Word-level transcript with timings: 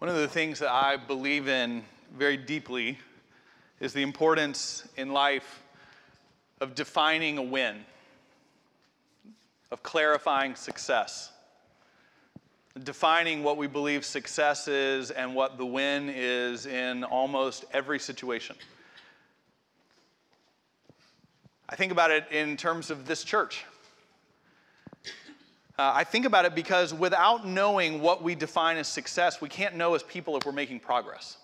One 0.00 0.08
of 0.08 0.16
the 0.16 0.28
things 0.28 0.60
that 0.60 0.70
I 0.70 0.96
believe 0.96 1.46
in 1.46 1.84
very 2.16 2.38
deeply 2.38 2.98
is 3.80 3.92
the 3.92 4.00
importance 4.00 4.88
in 4.96 5.12
life 5.12 5.62
of 6.62 6.74
defining 6.74 7.36
a 7.36 7.42
win, 7.42 7.84
of 9.70 9.82
clarifying 9.82 10.54
success, 10.54 11.30
defining 12.82 13.42
what 13.42 13.58
we 13.58 13.66
believe 13.66 14.06
success 14.06 14.68
is 14.68 15.10
and 15.10 15.34
what 15.34 15.58
the 15.58 15.66
win 15.66 16.08
is 16.08 16.64
in 16.64 17.04
almost 17.04 17.66
every 17.74 17.98
situation. 17.98 18.56
I 21.68 21.76
think 21.76 21.92
about 21.92 22.10
it 22.10 22.24
in 22.30 22.56
terms 22.56 22.90
of 22.90 23.04
this 23.04 23.22
church. 23.22 23.66
Uh, 25.80 25.92
I 25.94 26.04
think 26.04 26.26
about 26.26 26.44
it 26.44 26.54
because 26.54 26.92
without 26.92 27.46
knowing 27.46 28.02
what 28.02 28.22
we 28.22 28.34
define 28.34 28.76
as 28.76 28.86
success, 28.86 29.40
we 29.40 29.48
can't 29.48 29.76
know 29.76 29.94
as 29.94 30.02
people 30.02 30.36
if 30.36 30.44
we're 30.44 30.52
making 30.52 30.80
progress, 30.80 31.38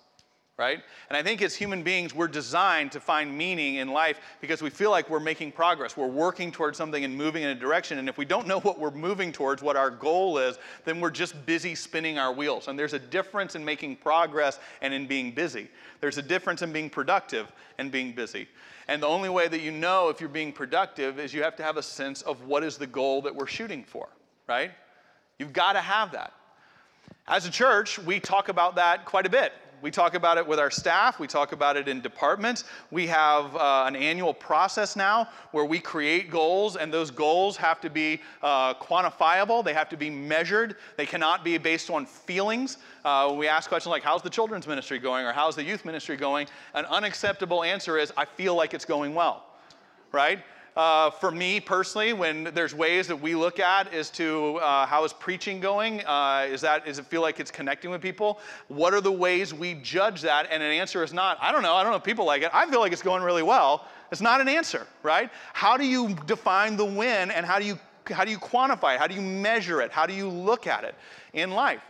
right? 0.58 0.80
And 1.08 1.16
I 1.16 1.22
think 1.22 1.40
as 1.40 1.54
human 1.54 1.82
beings, 1.82 2.14
we're 2.14 2.28
designed 2.28 2.92
to 2.92 3.00
find 3.00 3.34
meaning 3.34 3.76
in 3.76 3.88
life 3.88 4.20
because 4.42 4.60
we 4.60 4.68
feel 4.68 4.90
like 4.90 5.08
we're 5.08 5.20
making 5.20 5.52
progress. 5.52 5.96
We're 5.96 6.06
working 6.06 6.52
towards 6.52 6.76
something 6.76 7.02
and 7.02 7.16
moving 7.16 7.44
in 7.44 7.48
a 7.48 7.54
direction. 7.54 7.96
And 7.96 8.10
if 8.10 8.18
we 8.18 8.26
don't 8.26 8.46
know 8.46 8.60
what 8.60 8.78
we're 8.78 8.90
moving 8.90 9.32
towards, 9.32 9.62
what 9.62 9.74
our 9.74 9.88
goal 9.88 10.36
is, 10.36 10.58
then 10.84 11.00
we're 11.00 11.08
just 11.08 11.46
busy 11.46 11.74
spinning 11.74 12.18
our 12.18 12.30
wheels. 12.30 12.68
And 12.68 12.78
there's 12.78 12.92
a 12.92 12.98
difference 12.98 13.54
in 13.54 13.64
making 13.64 13.96
progress 13.96 14.58
and 14.82 14.92
in 14.92 15.06
being 15.06 15.32
busy. 15.32 15.66
There's 16.02 16.18
a 16.18 16.22
difference 16.22 16.60
in 16.60 16.74
being 16.74 16.90
productive 16.90 17.50
and 17.78 17.90
being 17.90 18.12
busy. 18.12 18.48
And 18.86 19.02
the 19.02 19.08
only 19.08 19.30
way 19.30 19.48
that 19.48 19.62
you 19.62 19.70
know 19.70 20.10
if 20.10 20.20
you're 20.20 20.28
being 20.28 20.52
productive 20.52 21.18
is 21.18 21.32
you 21.32 21.42
have 21.42 21.56
to 21.56 21.62
have 21.62 21.78
a 21.78 21.82
sense 21.82 22.20
of 22.20 22.44
what 22.44 22.62
is 22.62 22.76
the 22.76 22.86
goal 22.86 23.22
that 23.22 23.34
we're 23.34 23.46
shooting 23.46 23.82
for 23.82 24.10
right? 24.48 24.70
You've 25.38 25.52
got 25.52 25.74
to 25.74 25.80
have 25.80 26.12
that. 26.12 26.32
As 27.28 27.46
a 27.46 27.50
church, 27.50 27.98
we 27.98 28.20
talk 28.20 28.48
about 28.48 28.76
that 28.76 29.04
quite 29.04 29.26
a 29.26 29.30
bit. 29.30 29.52
We 29.82 29.90
talk 29.90 30.14
about 30.14 30.38
it 30.38 30.46
with 30.46 30.58
our 30.58 30.70
staff. 30.70 31.18
We 31.20 31.26
talk 31.26 31.52
about 31.52 31.76
it 31.76 31.86
in 31.86 32.00
departments. 32.00 32.64
We 32.90 33.06
have 33.08 33.54
uh, 33.54 33.84
an 33.86 33.94
annual 33.94 34.32
process 34.32 34.96
now 34.96 35.28
where 35.52 35.66
we 35.66 35.78
create 35.78 36.30
goals, 36.30 36.76
and 36.76 36.92
those 36.92 37.10
goals 37.10 37.56
have 37.58 37.80
to 37.82 37.90
be 37.90 38.20
uh, 38.42 38.74
quantifiable. 38.74 39.62
They 39.64 39.74
have 39.74 39.88
to 39.90 39.96
be 39.96 40.08
measured. 40.08 40.76
They 40.96 41.04
cannot 41.04 41.44
be 41.44 41.58
based 41.58 41.90
on 41.90 42.06
feelings. 42.06 42.78
Uh, 43.04 43.34
we 43.36 43.48
ask 43.48 43.68
questions 43.68 43.90
like, 43.90 44.02
How's 44.02 44.22
the 44.22 44.30
children's 44.30 44.66
ministry 44.66 44.98
going? 44.98 45.26
or 45.26 45.32
How's 45.32 45.56
the 45.56 45.64
youth 45.64 45.84
ministry 45.84 46.16
going? 46.16 46.46
An 46.74 46.86
unacceptable 46.86 47.62
answer 47.62 47.98
is, 47.98 48.12
I 48.16 48.24
feel 48.24 48.54
like 48.54 48.72
it's 48.72 48.86
going 48.86 49.14
well, 49.14 49.44
right? 50.10 50.42
Uh, 50.76 51.08
for 51.08 51.30
me 51.30 51.58
personally, 51.58 52.12
when 52.12 52.44
there's 52.52 52.74
ways 52.74 53.08
that 53.08 53.16
we 53.16 53.34
look 53.34 53.58
at 53.58 53.92
as 53.94 54.10
to 54.10 54.56
uh, 54.56 54.84
how 54.84 55.04
is 55.04 55.12
preaching 55.14 55.58
going, 55.58 56.04
uh, 56.04 56.46
is 56.50 56.60
that 56.60 56.84
does 56.84 56.98
it 56.98 57.06
feel 57.06 57.22
like 57.22 57.40
it's 57.40 57.50
connecting 57.50 57.90
with 57.90 58.02
people? 58.02 58.38
What 58.68 58.92
are 58.92 59.00
the 59.00 59.10
ways 59.10 59.54
we 59.54 59.74
judge 59.74 60.20
that? 60.20 60.48
And 60.50 60.62
an 60.62 60.70
answer 60.70 61.02
is 61.02 61.14
not. 61.14 61.38
I 61.40 61.50
don't 61.50 61.62
know. 61.62 61.74
I 61.74 61.82
don't 61.82 61.92
know 61.92 61.96
if 61.96 62.04
people 62.04 62.26
like 62.26 62.42
it. 62.42 62.50
I 62.52 62.70
feel 62.70 62.80
like 62.80 62.92
it's 62.92 63.02
going 63.02 63.22
really 63.22 63.42
well. 63.42 63.86
It's 64.12 64.20
not 64.20 64.42
an 64.42 64.48
answer, 64.48 64.86
right? 65.02 65.30
How 65.54 65.78
do 65.78 65.86
you 65.86 66.14
define 66.26 66.76
the 66.76 66.84
win, 66.84 67.30
and 67.30 67.46
how 67.46 67.58
do 67.58 67.64
you 67.64 67.78
how 68.10 68.26
do 68.26 68.30
you 68.30 68.38
quantify 68.38 68.96
it? 68.96 69.00
How 69.00 69.06
do 69.06 69.14
you 69.14 69.22
measure 69.22 69.80
it? 69.80 69.90
How 69.90 70.04
do 70.04 70.12
you 70.12 70.28
look 70.28 70.66
at 70.66 70.84
it 70.84 70.94
in 71.32 71.52
life? 71.52 71.80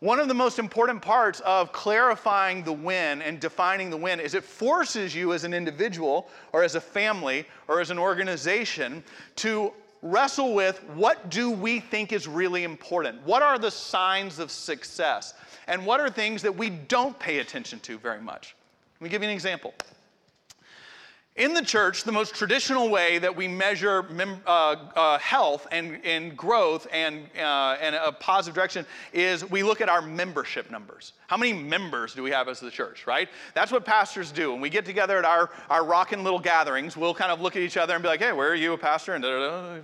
One 0.00 0.20
of 0.20 0.28
the 0.28 0.34
most 0.34 0.58
important 0.58 1.00
parts 1.00 1.40
of 1.40 1.72
clarifying 1.72 2.62
the 2.62 2.72
win 2.72 3.22
and 3.22 3.40
defining 3.40 3.88
the 3.88 3.96
win 3.96 4.20
is 4.20 4.34
it 4.34 4.44
forces 4.44 5.14
you 5.14 5.32
as 5.32 5.44
an 5.44 5.54
individual 5.54 6.28
or 6.52 6.62
as 6.62 6.74
a 6.74 6.80
family 6.82 7.46
or 7.66 7.80
as 7.80 7.90
an 7.90 7.98
organization 7.98 9.02
to 9.36 9.72
wrestle 10.02 10.52
with 10.54 10.82
what 10.94 11.30
do 11.30 11.50
we 11.50 11.80
think 11.80 12.12
is 12.12 12.28
really 12.28 12.64
important? 12.64 13.22
What 13.24 13.42
are 13.42 13.58
the 13.58 13.70
signs 13.70 14.38
of 14.38 14.50
success? 14.50 15.32
And 15.66 15.86
what 15.86 15.98
are 16.00 16.10
things 16.10 16.42
that 16.42 16.54
we 16.54 16.68
don't 16.68 17.18
pay 17.18 17.38
attention 17.38 17.80
to 17.80 17.96
very 17.96 18.20
much? 18.20 18.54
Let 19.00 19.04
me 19.04 19.08
give 19.08 19.22
you 19.22 19.28
an 19.28 19.34
example. 19.34 19.72
In 21.36 21.52
the 21.52 21.62
church, 21.62 22.04
the 22.04 22.12
most 22.12 22.34
traditional 22.34 22.88
way 22.88 23.18
that 23.18 23.36
we 23.36 23.46
measure 23.46 24.04
mem- 24.04 24.40
uh, 24.46 24.76
uh, 24.96 25.18
health 25.18 25.66
and, 25.70 26.00
and 26.02 26.34
growth 26.34 26.86
and, 26.90 27.26
uh, 27.38 27.76
and 27.78 27.94
a 27.94 28.10
positive 28.10 28.54
direction 28.54 28.86
is 29.12 29.44
we 29.50 29.62
look 29.62 29.82
at 29.82 29.90
our 29.90 30.00
membership 30.00 30.70
numbers. 30.70 31.12
How 31.26 31.36
many 31.36 31.52
members 31.52 32.14
do 32.14 32.22
we 32.22 32.30
have 32.30 32.48
as 32.48 32.60
the 32.60 32.70
church, 32.70 33.06
right? 33.06 33.28
That's 33.52 33.70
what 33.70 33.84
pastors 33.84 34.32
do. 34.32 34.52
When 34.52 34.62
we 34.62 34.70
get 34.70 34.86
together 34.86 35.18
at 35.18 35.26
our, 35.26 35.50
our 35.68 35.84
rockin' 35.84 36.24
little 36.24 36.38
gatherings, 36.38 36.96
we'll 36.96 37.14
kind 37.14 37.30
of 37.30 37.42
look 37.42 37.54
at 37.54 37.60
each 37.60 37.76
other 37.76 37.92
and 37.92 38.02
be 38.02 38.08
like, 38.08 38.20
hey, 38.20 38.32
where 38.32 38.48
are 38.48 38.54
you, 38.54 38.72
a 38.72 38.78
pastor? 38.78 39.12
And 39.14 39.22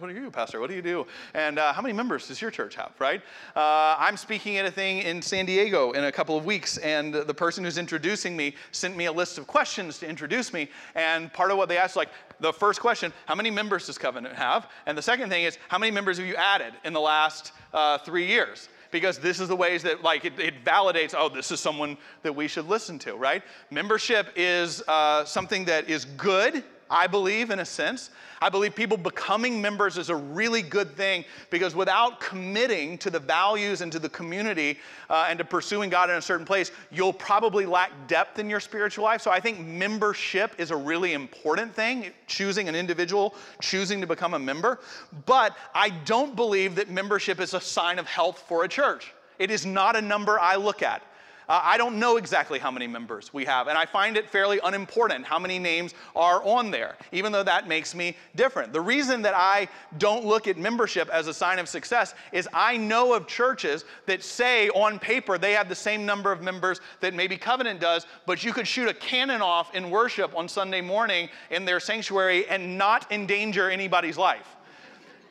what 0.00 0.08
are 0.08 0.14
you, 0.14 0.28
a 0.28 0.30
pastor? 0.30 0.58
What 0.58 0.70
do 0.70 0.76
you 0.76 0.82
do? 0.82 1.06
And 1.34 1.58
uh, 1.58 1.74
how 1.74 1.82
many 1.82 1.92
members 1.92 2.28
does 2.28 2.40
your 2.40 2.50
church 2.50 2.76
have, 2.76 2.92
right? 2.98 3.20
Uh, 3.54 3.96
I'm 3.98 4.16
speaking 4.16 4.56
at 4.56 4.64
a 4.64 4.70
thing 4.70 5.00
in 5.00 5.20
San 5.20 5.44
Diego 5.44 5.92
in 5.92 6.04
a 6.04 6.12
couple 6.12 6.38
of 6.38 6.46
weeks, 6.46 6.78
and 6.78 7.12
the 7.12 7.34
person 7.34 7.62
who's 7.62 7.76
introducing 7.76 8.34
me 8.34 8.54
sent 8.70 8.96
me 8.96 9.04
a 9.04 9.12
list 9.12 9.36
of 9.36 9.46
questions 9.46 9.98
to 9.98 10.08
introduce 10.08 10.54
me. 10.54 10.70
And 10.94 11.30
part 11.42 11.50
of 11.50 11.58
what 11.58 11.68
they 11.68 11.76
asked, 11.76 11.96
like, 11.96 12.10
the 12.38 12.52
first 12.52 12.78
question, 12.78 13.12
how 13.26 13.34
many 13.34 13.50
members 13.50 13.86
does 13.86 13.98
Covenant 13.98 14.36
have? 14.36 14.68
And 14.86 14.96
the 14.96 15.02
second 15.02 15.28
thing 15.28 15.42
is, 15.42 15.58
how 15.66 15.76
many 15.76 15.90
members 15.90 16.18
have 16.18 16.26
you 16.28 16.36
added 16.36 16.72
in 16.84 16.92
the 16.92 17.00
last 17.00 17.50
uh, 17.74 17.98
three 17.98 18.28
years? 18.28 18.68
Because 18.92 19.18
this 19.18 19.40
is 19.40 19.48
the 19.48 19.56
ways 19.56 19.82
that, 19.82 20.04
like, 20.04 20.24
it, 20.24 20.38
it, 20.38 20.64
validates, 20.64 21.16
oh, 21.18 21.28
this 21.28 21.50
is 21.50 21.58
someone 21.58 21.96
that 22.22 22.32
we 22.32 22.46
should 22.46 22.68
listen 22.68 22.96
to, 23.00 23.16
right? 23.16 23.42
Membership 23.72 24.28
is 24.36 24.84
uh, 24.86 25.24
something 25.24 25.64
that 25.64 25.90
is 25.90 26.04
good 26.04 26.62
I 26.92 27.06
believe, 27.06 27.50
in 27.50 27.60
a 27.60 27.64
sense. 27.64 28.10
I 28.42 28.50
believe 28.50 28.74
people 28.74 28.98
becoming 28.98 29.62
members 29.62 29.96
is 29.96 30.10
a 30.10 30.16
really 30.16 30.60
good 30.60 30.94
thing 30.94 31.24
because 31.48 31.74
without 31.74 32.20
committing 32.20 32.98
to 32.98 33.08
the 33.08 33.18
values 33.18 33.80
and 33.80 33.90
to 33.92 33.98
the 33.98 34.10
community 34.10 34.78
uh, 35.08 35.26
and 35.30 35.38
to 35.38 35.44
pursuing 35.44 35.88
God 35.88 36.10
in 36.10 36.16
a 36.16 36.22
certain 36.22 36.44
place, 36.44 36.70
you'll 36.90 37.14
probably 37.14 37.64
lack 37.64 37.92
depth 38.08 38.38
in 38.38 38.50
your 38.50 38.60
spiritual 38.60 39.04
life. 39.04 39.22
So 39.22 39.30
I 39.30 39.40
think 39.40 39.58
membership 39.60 40.54
is 40.58 40.70
a 40.70 40.76
really 40.76 41.14
important 41.14 41.74
thing, 41.74 42.12
choosing 42.26 42.68
an 42.68 42.74
individual, 42.74 43.34
choosing 43.62 44.00
to 44.02 44.06
become 44.06 44.34
a 44.34 44.38
member. 44.38 44.80
But 45.24 45.56
I 45.74 45.88
don't 46.04 46.36
believe 46.36 46.74
that 46.74 46.90
membership 46.90 47.40
is 47.40 47.54
a 47.54 47.60
sign 47.60 47.98
of 47.98 48.06
health 48.06 48.44
for 48.46 48.64
a 48.64 48.68
church. 48.68 49.14
It 49.38 49.50
is 49.50 49.64
not 49.64 49.96
a 49.96 50.02
number 50.02 50.38
I 50.38 50.56
look 50.56 50.82
at. 50.82 51.02
Uh, 51.52 51.60
I 51.62 51.76
don't 51.76 51.98
know 51.98 52.16
exactly 52.16 52.58
how 52.58 52.70
many 52.70 52.86
members 52.86 53.34
we 53.34 53.44
have, 53.44 53.68
and 53.68 53.76
I 53.76 53.84
find 53.84 54.16
it 54.16 54.26
fairly 54.26 54.58
unimportant 54.64 55.26
how 55.26 55.38
many 55.38 55.58
names 55.58 55.92
are 56.16 56.42
on 56.44 56.70
there, 56.70 56.96
even 57.12 57.30
though 57.30 57.42
that 57.42 57.68
makes 57.68 57.94
me 57.94 58.16
different. 58.36 58.72
The 58.72 58.80
reason 58.80 59.20
that 59.20 59.34
I 59.36 59.68
don't 59.98 60.24
look 60.24 60.48
at 60.48 60.56
membership 60.56 61.10
as 61.10 61.26
a 61.26 61.34
sign 61.34 61.58
of 61.58 61.68
success 61.68 62.14
is 62.32 62.48
I 62.54 62.78
know 62.78 63.12
of 63.12 63.26
churches 63.26 63.84
that 64.06 64.22
say 64.22 64.70
on 64.70 64.98
paper 64.98 65.36
they 65.36 65.52
have 65.52 65.68
the 65.68 65.74
same 65.74 66.06
number 66.06 66.32
of 66.32 66.40
members 66.40 66.80
that 67.00 67.12
maybe 67.12 67.36
Covenant 67.36 67.80
does, 67.80 68.06
but 68.24 68.42
you 68.42 68.54
could 68.54 68.66
shoot 68.66 68.88
a 68.88 68.94
cannon 68.94 69.42
off 69.42 69.74
in 69.74 69.90
worship 69.90 70.34
on 70.34 70.48
Sunday 70.48 70.80
morning 70.80 71.28
in 71.50 71.66
their 71.66 71.80
sanctuary 71.80 72.48
and 72.48 72.78
not 72.78 73.12
endanger 73.12 73.68
anybody's 73.68 74.16
life 74.16 74.56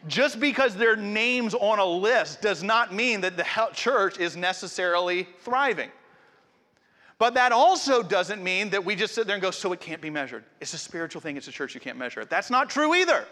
just 0.07 0.39
because 0.39 0.75
their 0.75 0.95
name's 0.95 1.53
on 1.55 1.79
a 1.79 1.85
list 1.85 2.41
does 2.41 2.61
not 2.61 2.93
mean 2.93 3.21
that 3.21 3.37
the 3.37 3.45
church 3.73 4.19
is 4.19 4.35
necessarily 4.35 5.27
thriving. 5.41 5.89
But 7.21 7.35
that 7.35 7.51
also 7.51 8.01
doesn't 8.01 8.43
mean 8.43 8.71
that 8.71 8.83
we 8.83 8.95
just 8.95 9.13
sit 9.13 9.27
there 9.27 9.35
and 9.35 9.43
go, 9.43 9.51
so 9.51 9.71
it 9.73 9.79
can't 9.79 10.01
be 10.01 10.09
measured. 10.09 10.43
It's 10.59 10.73
a 10.73 10.77
spiritual 10.79 11.21
thing, 11.21 11.37
it's 11.37 11.47
a 11.47 11.51
church, 11.51 11.75
you 11.75 11.79
can't 11.79 11.99
measure 11.99 12.19
it. 12.21 12.31
That's 12.31 12.49
not 12.49 12.67
true 12.67 12.95
either. 12.95 13.27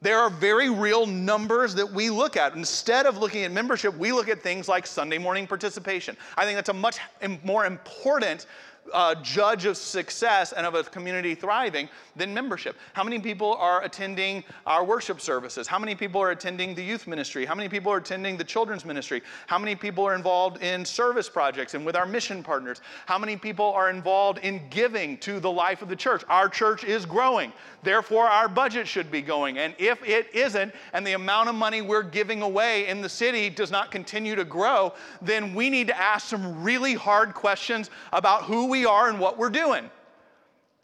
There 0.00 0.18
are 0.18 0.30
very 0.30 0.70
real 0.70 1.04
numbers 1.04 1.74
that 1.74 1.92
we 1.92 2.08
look 2.08 2.38
at. 2.38 2.54
Instead 2.54 3.04
of 3.04 3.18
looking 3.18 3.44
at 3.44 3.52
membership, 3.52 3.94
we 3.98 4.12
look 4.12 4.30
at 4.30 4.40
things 4.40 4.66
like 4.66 4.86
Sunday 4.86 5.18
morning 5.18 5.46
participation. 5.46 6.16
I 6.38 6.46
think 6.46 6.56
that's 6.56 6.70
a 6.70 6.72
much 6.72 6.96
more 7.44 7.66
important 7.66 8.46
uh, 8.92 9.14
judge 9.16 9.66
of 9.66 9.76
success 9.76 10.52
and 10.52 10.66
of 10.66 10.74
a 10.74 10.84
community 10.84 11.34
thriving 11.34 11.88
than 12.14 12.32
membership. 12.32 12.76
How 12.92 13.04
many 13.04 13.18
people 13.18 13.54
are 13.54 13.82
attending 13.84 14.44
our 14.66 14.84
worship 14.84 15.20
services? 15.20 15.66
How 15.66 15.78
many 15.78 15.94
people 15.94 16.20
are 16.20 16.30
attending 16.30 16.74
the 16.74 16.82
youth 16.82 17.06
ministry? 17.06 17.44
How 17.44 17.54
many 17.54 17.68
people 17.68 17.92
are 17.92 17.98
attending 17.98 18.36
the 18.36 18.44
children's 18.44 18.84
ministry? 18.84 19.22
How 19.46 19.58
many 19.58 19.74
people 19.74 20.04
are 20.04 20.14
involved 20.14 20.62
in 20.62 20.84
service 20.84 21.28
projects 21.28 21.74
and 21.74 21.84
with 21.84 21.96
our 21.96 22.06
mission 22.06 22.42
partners? 22.42 22.80
How 23.06 23.18
many 23.18 23.36
people 23.36 23.72
are 23.72 23.90
involved 23.90 24.38
in 24.38 24.60
giving 24.70 25.18
to 25.18 25.40
the 25.40 25.50
life 25.50 25.82
of 25.82 25.88
the 25.88 25.96
church? 25.96 26.22
Our 26.28 26.48
church 26.48 26.84
is 26.84 27.06
growing. 27.06 27.52
Therefore, 27.82 28.26
our 28.26 28.48
budget 28.48 28.88
should 28.88 29.10
be 29.10 29.22
going. 29.22 29.58
And 29.58 29.74
if 29.78 30.02
it 30.04 30.34
isn't, 30.34 30.74
and 30.92 31.06
the 31.06 31.12
amount 31.12 31.48
of 31.48 31.54
money 31.54 31.82
we're 31.82 32.02
giving 32.02 32.42
away 32.42 32.88
in 32.88 33.00
the 33.00 33.08
city 33.08 33.50
does 33.50 33.70
not 33.70 33.90
continue 33.90 34.34
to 34.34 34.44
grow, 34.44 34.92
then 35.22 35.54
we 35.54 35.70
need 35.70 35.86
to 35.88 35.96
ask 35.96 36.28
some 36.28 36.62
really 36.62 36.94
hard 36.94 37.34
questions 37.34 37.90
about 38.12 38.44
who 38.44 38.66
we 38.66 38.75
we 38.76 38.86
are 38.86 39.08
and 39.08 39.18
what 39.18 39.38
we're 39.38 39.50
doing. 39.50 39.90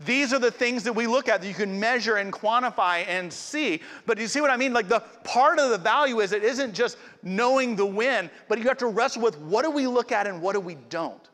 These 0.00 0.32
are 0.32 0.38
the 0.38 0.50
things 0.50 0.82
that 0.84 0.92
we 0.92 1.06
look 1.06 1.28
at 1.28 1.42
that 1.42 1.46
you 1.46 1.54
can 1.54 1.78
measure 1.78 2.16
and 2.16 2.32
quantify 2.32 3.06
and 3.06 3.32
see. 3.32 3.80
But 4.04 4.18
you 4.18 4.26
see 4.26 4.40
what 4.40 4.50
I 4.50 4.56
mean? 4.56 4.72
Like 4.72 4.88
the 4.88 5.00
part 5.22 5.58
of 5.58 5.70
the 5.70 5.78
value 5.78 6.20
is 6.20 6.32
it 6.32 6.42
isn't 6.42 6.74
just 6.74 6.96
knowing 7.22 7.76
the 7.76 7.86
win, 7.86 8.30
but 8.48 8.58
you 8.58 8.64
have 8.64 8.78
to 8.78 8.86
wrestle 8.86 9.22
with 9.22 9.38
what 9.38 9.64
do 9.64 9.70
we 9.70 9.86
look 9.86 10.10
at 10.10 10.26
and 10.26 10.42
what 10.42 10.54
do 10.54 10.60
we 10.60 10.76
don't? 10.88 11.28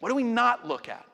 What 0.00 0.08
do 0.08 0.14
we 0.14 0.22
not 0.22 0.66
look 0.66 0.88
at? 0.88 1.04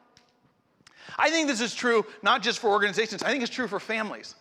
I 1.19 1.31
think 1.31 1.49
this 1.49 1.61
is 1.61 1.75
true 1.75 2.07
not 2.23 2.43
just 2.43 2.61
for 2.61 2.71
organizations, 2.71 3.23
I 3.23 3.31
think 3.31 3.43
it's 3.43 3.53
true 3.53 3.67
for 3.67 3.81
families. 3.81 4.37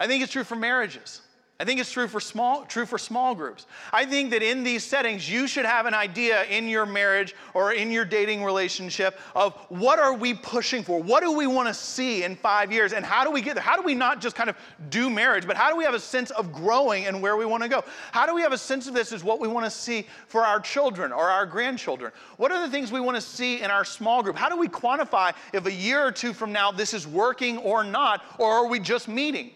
I 0.00 0.06
think 0.06 0.22
it's 0.22 0.32
true 0.32 0.44
for 0.44 0.56
marriages. 0.56 1.20
I 1.60 1.64
think 1.64 1.80
it's 1.80 1.90
true 1.90 2.06
for 2.06 2.20
small, 2.20 2.64
true 2.66 2.86
for 2.86 2.98
small 2.98 3.34
groups. 3.34 3.66
I 3.92 4.06
think 4.06 4.30
that 4.30 4.44
in 4.44 4.62
these 4.62 4.84
settings, 4.84 5.28
you 5.28 5.48
should 5.48 5.64
have 5.64 5.86
an 5.86 5.94
idea 5.94 6.44
in 6.44 6.68
your 6.68 6.86
marriage 6.86 7.34
or 7.52 7.72
in 7.72 7.90
your 7.90 8.04
dating 8.04 8.44
relationship 8.44 9.18
of 9.34 9.54
what 9.68 9.98
are 9.98 10.14
we 10.14 10.34
pushing 10.34 10.84
for? 10.84 11.02
What 11.02 11.20
do 11.20 11.32
we 11.32 11.48
want 11.48 11.66
to 11.66 11.74
see 11.74 12.22
in 12.22 12.36
five 12.36 12.70
years? 12.70 12.92
And 12.92 13.04
how 13.04 13.24
do 13.24 13.32
we 13.32 13.42
get 13.42 13.54
there? 13.54 13.64
How 13.64 13.74
do 13.74 13.82
we 13.82 13.96
not 13.96 14.20
just 14.20 14.36
kind 14.36 14.48
of 14.48 14.54
do 14.88 15.10
marriage, 15.10 15.48
but 15.48 15.56
how 15.56 15.68
do 15.68 15.76
we 15.76 15.82
have 15.82 15.94
a 15.94 16.00
sense 16.00 16.30
of 16.30 16.52
growing 16.52 17.06
and 17.06 17.20
where 17.20 17.36
we 17.36 17.44
want 17.44 17.64
to 17.64 17.68
go? 17.68 17.82
How 18.12 18.24
do 18.24 18.36
we 18.36 18.42
have 18.42 18.52
a 18.52 18.58
sense 18.58 18.86
of 18.86 18.94
this 18.94 19.10
is 19.10 19.24
what 19.24 19.40
we 19.40 19.48
want 19.48 19.66
to 19.66 19.70
see 19.70 20.06
for 20.28 20.44
our 20.44 20.60
children 20.60 21.10
or 21.10 21.28
our 21.28 21.44
grandchildren? 21.44 22.12
What 22.36 22.52
are 22.52 22.64
the 22.64 22.70
things 22.70 22.92
we 22.92 23.00
want 23.00 23.16
to 23.16 23.20
see 23.20 23.62
in 23.62 23.72
our 23.72 23.84
small 23.84 24.22
group? 24.22 24.36
How 24.36 24.48
do 24.48 24.56
we 24.56 24.68
quantify 24.68 25.34
if 25.52 25.66
a 25.66 25.72
year 25.72 26.06
or 26.06 26.12
two 26.12 26.32
from 26.32 26.52
now 26.52 26.70
this 26.70 26.94
is 26.94 27.04
working 27.04 27.58
or 27.58 27.82
not, 27.82 28.22
or 28.38 28.48
are 28.52 28.68
we 28.68 28.78
just 28.78 29.08
meeting? 29.08 29.50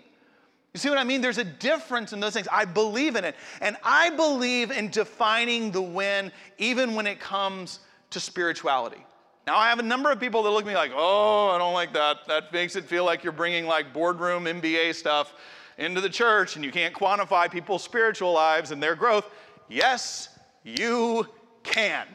You 0.74 0.80
see 0.80 0.88
what 0.88 0.98
I 0.98 1.04
mean? 1.04 1.20
There's 1.20 1.38
a 1.38 1.44
difference 1.44 2.12
in 2.12 2.20
those 2.20 2.32
things. 2.32 2.48
I 2.50 2.64
believe 2.64 3.16
in 3.16 3.24
it. 3.24 3.36
And 3.60 3.76
I 3.82 4.10
believe 4.10 4.70
in 4.70 4.88
defining 4.88 5.70
the 5.70 5.82
win 5.82 6.32
even 6.58 6.94
when 6.94 7.06
it 7.06 7.20
comes 7.20 7.80
to 8.10 8.20
spirituality. 8.20 9.04
Now, 9.46 9.58
I 9.58 9.68
have 9.68 9.80
a 9.80 9.84
number 9.84 10.10
of 10.10 10.20
people 10.20 10.42
that 10.44 10.50
look 10.50 10.62
at 10.62 10.68
me 10.68 10.74
like, 10.74 10.92
oh, 10.94 11.50
I 11.50 11.58
don't 11.58 11.74
like 11.74 11.92
that. 11.92 12.26
That 12.28 12.52
makes 12.52 12.76
it 12.76 12.84
feel 12.84 13.04
like 13.04 13.22
you're 13.24 13.32
bringing 13.32 13.66
like 13.66 13.92
boardroom 13.92 14.44
MBA 14.44 14.94
stuff 14.94 15.34
into 15.78 16.00
the 16.00 16.08
church 16.08 16.56
and 16.56 16.64
you 16.64 16.70
can't 16.70 16.94
quantify 16.94 17.50
people's 17.50 17.82
spiritual 17.82 18.32
lives 18.32 18.70
and 18.70 18.82
their 18.82 18.94
growth. 18.94 19.28
Yes, 19.68 20.28
you 20.62 21.26
can. 21.64 22.06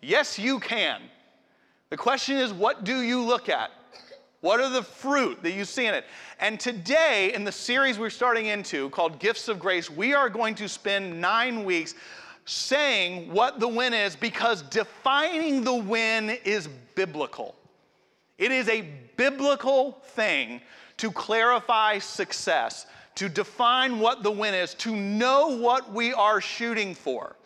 Yes, 0.00 0.38
you 0.38 0.60
can. 0.60 1.02
The 1.90 1.96
question 1.96 2.36
is, 2.36 2.52
what 2.52 2.84
do 2.84 3.02
you 3.02 3.20
look 3.22 3.48
at? 3.48 3.70
What 4.42 4.58
are 4.58 4.68
the 4.68 4.82
fruit 4.82 5.40
that 5.44 5.52
you 5.52 5.64
see 5.64 5.86
in 5.86 5.94
it? 5.94 6.04
And 6.40 6.58
today, 6.58 7.32
in 7.32 7.44
the 7.44 7.52
series 7.52 7.96
we're 7.96 8.10
starting 8.10 8.46
into 8.46 8.90
called 8.90 9.20
Gifts 9.20 9.46
of 9.46 9.60
Grace, 9.60 9.88
we 9.88 10.14
are 10.14 10.28
going 10.28 10.56
to 10.56 10.68
spend 10.68 11.20
nine 11.20 11.64
weeks 11.64 11.94
saying 12.44 13.32
what 13.32 13.60
the 13.60 13.68
win 13.68 13.94
is 13.94 14.16
because 14.16 14.62
defining 14.62 15.62
the 15.62 15.72
win 15.72 16.30
is 16.44 16.68
biblical. 16.96 17.54
It 18.36 18.50
is 18.50 18.68
a 18.68 18.80
biblical 19.16 19.92
thing 20.06 20.60
to 20.96 21.12
clarify 21.12 22.00
success, 22.00 22.86
to 23.14 23.28
define 23.28 24.00
what 24.00 24.24
the 24.24 24.32
win 24.32 24.54
is, 24.54 24.74
to 24.74 24.96
know 24.96 25.56
what 25.56 25.92
we 25.92 26.12
are 26.12 26.40
shooting 26.40 26.96
for, 26.96 27.36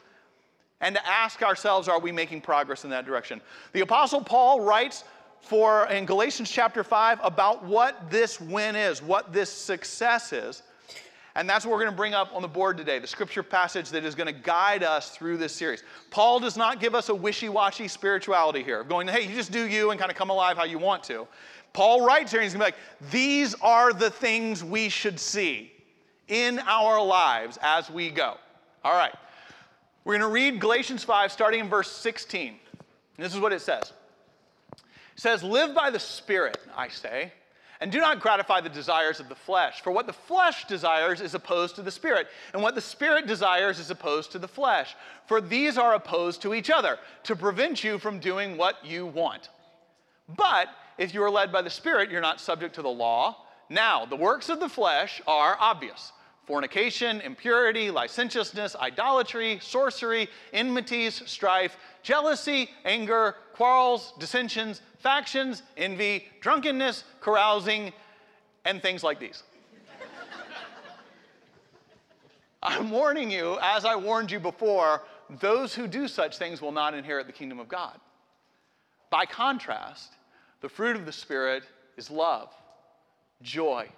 and 0.81 0.95
to 0.95 1.07
ask 1.07 1.43
ourselves, 1.43 1.89
are 1.89 2.01
we 2.01 2.11
making 2.11 2.41
progress 2.41 2.85
in 2.85 2.91
that 2.91 3.05
direction? 3.05 3.43
The 3.75 3.83
Apostle 3.83 4.23
Paul 4.23 4.63
writes 4.63 5.05
for 5.47 5.87
in 5.87 6.07
Galatians 6.07 6.51
chapter 6.51 6.83
5 6.83 7.21
about 7.23 7.65
what 7.65 8.11
this 8.11 8.41
win 8.41 8.77
is, 8.77 9.03
what 9.03 9.33
this 9.33 9.51
success 9.51 10.33
is. 10.33 10.63
And 11.35 11.49
that's 11.49 11.67
what 11.67 11.73
we're 11.73 11.81
going 11.81 11.91
to 11.91 11.97
bring 11.97 12.15
up 12.15 12.35
on 12.35 12.41
the 12.41 12.49
board 12.49 12.79
today, 12.79 12.99
the 12.99 13.07
scripture 13.07 13.43
passage 13.43 13.91
that 13.91 14.05
is 14.05 14.15
going 14.15 14.27
to 14.27 14.41
guide 14.41 14.83
us 14.83 15.11
through 15.11 15.37
this 15.37 15.53
series. 15.53 15.83
Paul 16.11 16.41
does 16.41 16.57
not 16.57 16.81
give 16.81 16.95
us 16.95 17.11
a 17.11 17.15
wishy 17.15 17.51
washy 17.51 17.89
spirituality 17.89 18.63
here, 18.63 18.83
going, 18.83 19.07
hey, 19.07 19.29
you 19.29 19.35
just 19.35 19.53
do 19.53 19.69
you 19.69 19.91
and 19.91 20.01
kind 20.01 20.11
of 20.11 20.17
come 20.17 20.31
alive 20.31 20.57
how 20.57 20.65
you 20.65 20.79
want 20.79 21.05
to. 21.05 21.29
Paul 21.75 22.07
writes 22.07 22.31
here, 22.31 22.41
and 22.41 22.45
he's 22.45 22.55
going 22.55 22.73
to 22.73 22.73
be 22.73 22.77
like, 22.79 23.13
these 23.13 23.55
are 23.61 23.93
the 23.93 24.11
things 24.11 24.65
we 24.65 24.89
should 24.89 25.21
see 25.21 25.71
in 26.29 26.59
our 26.61 27.05
lives 27.05 27.59
as 27.61 27.91
we 27.91 28.11
go. 28.11 28.39
All 28.83 28.95
right. 28.97 29.15
We're 30.05 30.19
going 30.19 30.29
to 30.29 30.33
read 30.33 30.59
Galatians 30.59 31.05
5, 31.05 31.31
starting 31.31 31.61
in 31.61 31.69
verse 31.69 31.91
16. 31.91 32.49
And 32.49 32.59
this 33.25 33.35
is 33.35 33.41
what 33.41 33.53
it 33.53 33.61
says 33.61 33.93
says, 35.17 35.43
Live 35.43 35.75
by 35.75 35.91
the 35.91 35.99
Spirit, 35.99 36.59
I 36.77 36.89
say, 36.89 37.33
and 37.81 37.93
do 37.93 38.01
not 38.01 38.21
gratify 38.21 38.61
the 38.61 38.69
desires 38.69 39.21
of 39.21 39.29
the 39.29 39.35
flesh. 39.35 39.83
For 39.83 39.91
what 39.91 40.07
the 40.07 40.13
flesh 40.13 40.67
desires 40.67 41.21
is 41.21 41.35
opposed 41.35 41.77
to 41.77 41.83
the 41.83 41.91
Spirit, 41.91 42.29
and 42.53 42.63
what 42.63 42.75
the 42.75 42.81
Spirit 42.81 43.27
desires 43.27 43.79
is 43.79 43.91
opposed 43.91 44.33
to 44.33 44.39
the 44.39 44.49
flesh. 44.49 44.95
For 45.27 45.41
these 45.41 45.77
are 45.77 45.95
opposed 45.95 46.43
to 46.43 46.55
each 46.55 46.71
other, 46.71 46.99
to 47.25 47.37
prevent 47.37 47.85
you 47.85 47.99
from 47.99 48.21
doing 48.21 48.57
what 48.57 48.85
you 48.85 49.07
want. 49.07 49.51
But 50.29 50.69
if 50.99 51.13
you 51.13 51.23
are 51.23 51.31
led 51.31 51.53
by 51.53 51.63
the 51.63 51.71
Spirit, 51.71 52.11
you're 52.11 52.21
not 52.21 52.41
subject 52.41 52.75
to 52.77 52.83
the 52.83 52.89
law. 52.89 53.45
Now, 53.69 54.07
the 54.07 54.17
works 54.17 54.49
of 54.49 54.61
the 54.61 54.69
flesh 54.69 55.21
are 55.27 55.57
obvious 55.59 56.13
fornication, 56.47 57.21
impurity, 57.23 57.91
licentiousness, 57.91 58.77
idolatry, 58.77 59.59
sorcery, 59.61 60.29
enmities, 60.53 61.21
strife, 61.27 61.77
jealousy, 62.07 62.71
anger, 62.85 63.35
quarrels, 63.53 64.15
dissensions 64.19 64.81
factions, 65.07 65.63
envy, 65.77 66.27
drunkenness, 66.41 67.05
carousing, 67.21 67.93
and 68.65 68.83
things 68.83 69.05
like 69.05 69.21
these. 69.21 69.45
I'm 72.63 72.91
warning 72.91 73.31
you, 73.31 73.57
as 73.63 73.85
I 73.85 73.95
warned 73.95 74.33
you 74.33 74.41
before, 74.41 75.03
those 75.41 75.75
who 75.75 75.87
do 75.87 76.09
such 76.09 76.39
things 76.39 76.61
will 76.61 76.73
not 76.73 76.93
inherit 76.93 77.29
the 77.29 77.33
kingdom 77.33 77.61
of 77.61 77.69
God. 77.69 78.01
By 79.11 79.27
contrast, 79.27 80.15
the 80.61 80.69
fruit 80.69 80.97
of 80.97 81.07
the 81.07 81.13
Spirit 81.13 81.63
is 81.97 82.11
love, 82.11 82.53
joy, 83.43 83.89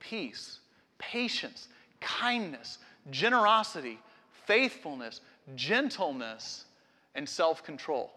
peace, 0.00 0.58
patience, 0.98 1.68
kindness, 2.00 2.78
generosity, 3.12 4.00
faithfulness, 4.44 5.20
gentleness, 5.54 6.64
and 7.14 7.28
self 7.28 7.64
control. 7.64 8.12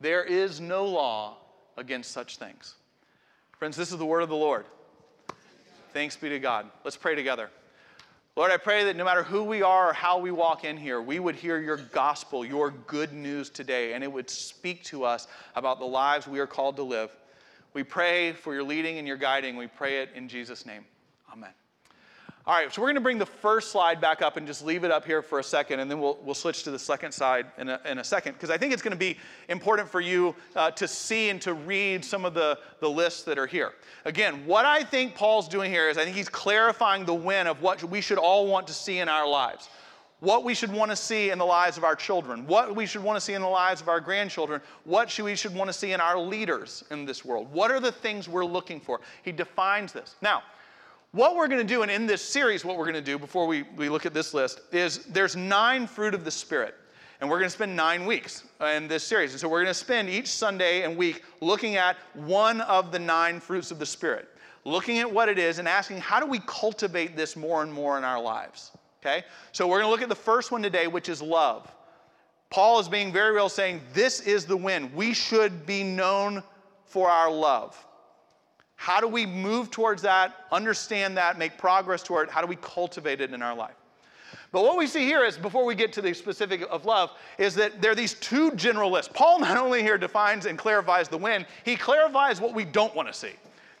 There 0.00 0.24
is 0.24 0.60
no 0.60 0.84
law 0.84 1.38
against 1.76 2.12
such 2.12 2.36
things. 2.36 2.74
Friends, 3.58 3.76
this 3.76 3.92
is 3.92 3.98
the 3.98 4.06
word 4.06 4.22
of 4.22 4.28
the 4.28 4.36
Lord. 4.36 4.66
Thanks 5.92 6.16
be 6.16 6.28
to 6.28 6.38
God. 6.38 6.68
Let's 6.82 6.96
pray 6.96 7.14
together. 7.14 7.50
Lord, 8.36 8.50
I 8.50 8.56
pray 8.56 8.84
that 8.84 8.96
no 8.96 9.04
matter 9.04 9.22
who 9.22 9.44
we 9.44 9.62
are 9.62 9.90
or 9.90 9.92
how 9.92 10.18
we 10.18 10.32
walk 10.32 10.64
in 10.64 10.76
here, 10.76 11.00
we 11.00 11.20
would 11.20 11.36
hear 11.36 11.60
your 11.60 11.76
gospel, 11.76 12.44
your 12.44 12.70
good 12.72 13.12
news 13.12 13.48
today, 13.48 13.92
and 13.92 14.02
it 14.02 14.12
would 14.12 14.28
speak 14.28 14.82
to 14.84 15.04
us 15.04 15.28
about 15.54 15.78
the 15.78 15.84
lives 15.84 16.26
we 16.26 16.40
are 16.40 16.46
called 16.46 16.74
to 16.76 16.82
live. 16.82 17.10
We 17.74 17.84
pray 17.84 18.32
for 18.32 18.52
your 18.52 18.64
leading 18.64 18.98
and 18.98 19.06
your 19.06 19.16
guiding. 19.16 19.56
We 19.56 19.68
pray 19.68 20.02
it 20.02 20.10
in 20.16 20.28
Jesus' 20.28 20.66
name. 20.66 20.84
Amen. 21.32 21.52
All 22.46 22.52
right, 22.52 22.70
so 22.70 22.82
we're 22.82 22.88
going 22.88 22.96
to 22.96 23.00
bring 23.00 23.16
the 23.16 23.24
first 23.24 23.72
slide 23.72 24.02
back 24.02 24.20
up 24.20 24.36
and 24.36 24.46
just 24.46 24.62
leave 24.62 24.84
it 24.84 24.90
up 24.90 25.06
here 25.06 25.22
for 25.22 25.38
a 25.38 25.42
second, 25.42 25.80
and 25.80 25.90
then 25.90 25.98
we'll, 25.98 26.18
we'll 26.22 26.34
switch 26.34 26.62
to 26.64 26.70
the 26.70 26.78
second 26.78 27.10
side 27.10 27.46
in 27.56 27.70
a, 27.70 27.80
in 27.86 28.00
a 28.00 28.04
second, 28.04 28.34
because 28.34 28.50
I 28.50 28.58
think 28.58 28.74
it's 28.74 28.82
going 28.82 28.92
to 28.92 28.98
be 28.98 29.16
important 29.48 29.88
for 29.88 30.02
you 30.02 30.34
uh, 30.54 30.70
to 30.72 30.86
see 30.86 31.30
and 31.30 31.40
to 31.40 31.54
read 31.54 32.04
some 32.04 32.26
of 32.26 32.34
the, 32.34 32.58
the 32.80 32.90
lists 32.90 33.22
that 33.22 33.38
are 33.38 33.46
here. 33.46 33.72
Again, 34.04 34.44
what 34.44 34.66
I 34.66 34.84
think 34.84 35.14
Paul's 35.14 35.48
doing 35.48 35.70
here 35.70 35.88
is 35.88 35.96
I 35.96 36.04
think 36.04 36.14
he's 36.14 36.28
clarifying 36.28 37.06
the 37.06 37.14
win 37.14 37.46
of 37.46 37.62
what 37.62 37.82
we 37.82 38.02
should 38.02 38.18
all 38.18 38.46
want 38.46 38.66
to 38.66 38.74
see 38.74 38.98
in 38.98 39.08
our 39.08 39.26
lives. 39.26 39.70
What 40.20 40.44
we 40.44 40.52
should 40.52 40.70
want 40.70 40.90
to 40.90 40.96
see 40.96 41.30
in 41.30 41.38
the 41.38 41.46
lives 41.46 41.78
of 41.78 41.84
our 41.84 41.96
children, 41.96 42.46
what 42.46 42.76
we 42.76 42.84
should 42.84 43.02
want 43.02 43.16
to 43.16 43.22
see 43.22 43.32
in 43.32 43.40
the 43.40 43.48
lives 43.48 43.80
of 43.80 43.88
our 43.88 44.00
grandchildren, 44.00 44.60
what 44.84 45.08
should 45.08 45.24
we 45.24 45.34
should 45.34 45.54
want 45.54 45.70
to 45.70 45.72
see 45.72 45.92
in 45.92 46.00
our 46.00 46.18
leaders 46.18 46.84
in 46.90 47.06
this 47.06 47.24
world. 47.24 47.50
What 47.52 47.70
are 47.70 47.80
the 47.80 47.92
things 47.92 48.28
we're 48.28 48.44
looking 48.44 48.80
for? 48.80 49.00
He 49.22 49.32
defines 49.32 49.94
this. 49.94 50.16
Now, 50.20 50.42
what 51.14 51.36
we're 51.36 51.46
going 51.46 51.60
to 51.60 51.74
do, 51.74 51.82
and 51.82 51.90
in 51.92 52.06
this 52.06 52.20
series, 52.20 52.64
what 52.64 52.76
we're 52.76 52.84
going 52.84 52.94
to 52.94 53.00
do 53.00 53.20
before 53.20 53.46
we, 53.46 53.62
we 53.76 53.88
look 53.88 54.04
at 54.04 54.12
this 54.12 54.34
list, 54.34 54.60
is 54.72 55.04
there's 55.04 55.36
nine 55.36 55.86
fruit 55.86 56.12
of 56.12 56.24
the 56.24 56.30
Spirit. 56.30 56.74
And 57.20 57.30
we're 57.30 57.38
going 57.38 57.46
to 57.46 57.54
spend 57.54 57.76
nine 57.76 58.04
weeks 58.04 58.42
in 58.74 58.88
this 58.88 59.04
series. 59.04 59.30
And 59.30 59.40
so 59.40 59.48
we're 59.48 59.62
going 59.62 59.72
to 59.72 59.74
spend 59.74 60.08
each 60.08 60.26
Sunday 60.26 60.82
and 60.82 60.96
week 60.96 61.22
looking 61.40 61.76
at 61.76 61.96
one 62.14 62.60
of 62.62 62.90
the 62.90 62.98
nine 62.98 63.38
fruits 63.38 63.70
of 63.70 63.78
the 63.78 63.86
Spirit, 63.86 64.28
looking 64.64 64.98
at 64.98 65.10
what 65.10 65.28
it 65.28 65.38
is 65.38 65.60
and 65.60 65.68
asking, 65.68 65.98
how 65.98 66.18
do 66.18 66.26
we 66.26 66.40
cultivate 66.46 67.16
this 67.16 67.36
more 67.36 67.62
and 67.62 67.72
more 67.72 67.96
in 67.96 68.02
our 68.02 68.20
lives? 68.20 68.72
Okay? 69.00 69.22
So 69.52 69.68
we're 69.68 69.78
going 69.78 69.86
to 69.86 69.92
look 69.92 70.02
at 70.02 70.08
the 70.08 70.16
first 70.16 70.50
one 70.50 70.62
today, 70.62 70.88
which 70.88 71.08
is 71.08 71.22
love. 71.22 71.72
Paul 72.50 72.80
is 72.80 72.88
being 72.88 73.12
very 73.12 73.32
real, 73.32 73.48
saying, 73.48 73.80
This 73.92 74.20
is 74.20 74.46
the 74.46 74.56
win. 74.56 74.92
We 74.92 75.14
should 75.14 75.64
be 75.64 75.84
known 75.84 76.42
for 76.86 77.08
our 77.08 77.30
love. 77.30 77.86
How 78.84 79.00
do 79.00 79.08
we 79.08 79.24
move 79.24 79.70
towards 79.70 80.02
that, 80.02 80.44
understand 80.52 81.16
that, 81.16 81.38
make 81.38 81.56
progress 81.56 82.02
toward 82.02 82.28
it? 82.28 82.30
How 82.30 82.42
do 82.42 82.46
we 82.46 82.56
cultivate 82.56 83.22
it 83.22 83.32
in 83.32 83.40
our 83.40 83.56
life? 83.56 83.76
But 84.52 84.62
what 84.62 84.76
we 84.76 84.86
see 84.86 85.06
here 85.06 85.24
is, 85.24 85.38
before 85.38 85.64
we 85.64 85.74
get 85.74 85.90
to 85.94 86.02
the 86.02 86.12
specific 86.12 86.66
of 86.70 86.84
love, 86.84 87.12
is 87.38 87.54
that 87.54 87.80
there 87.80 87.92
are 87.92 87.94
these 87.94 88.12
two 88.12 88.50
general 88.56 88.90
lists. 88.90 89.10
Paul 89.14 89.40
not 89.40 89.56
only 89.56 89.80
here 89.80 89.96
defines 89.96 90.44
and 90.44 90.58
clarifies 90.58 91.08
the 91.08 91.16
win, 91.16 91.46
he 91.64 91.76
clarifies 91.76 92.42
what 92.42 92.52
we 92.52 92.66
don't 92.66 92.94
want 92.94 93.08
to 93.08 93.14
see. 93.14 93.32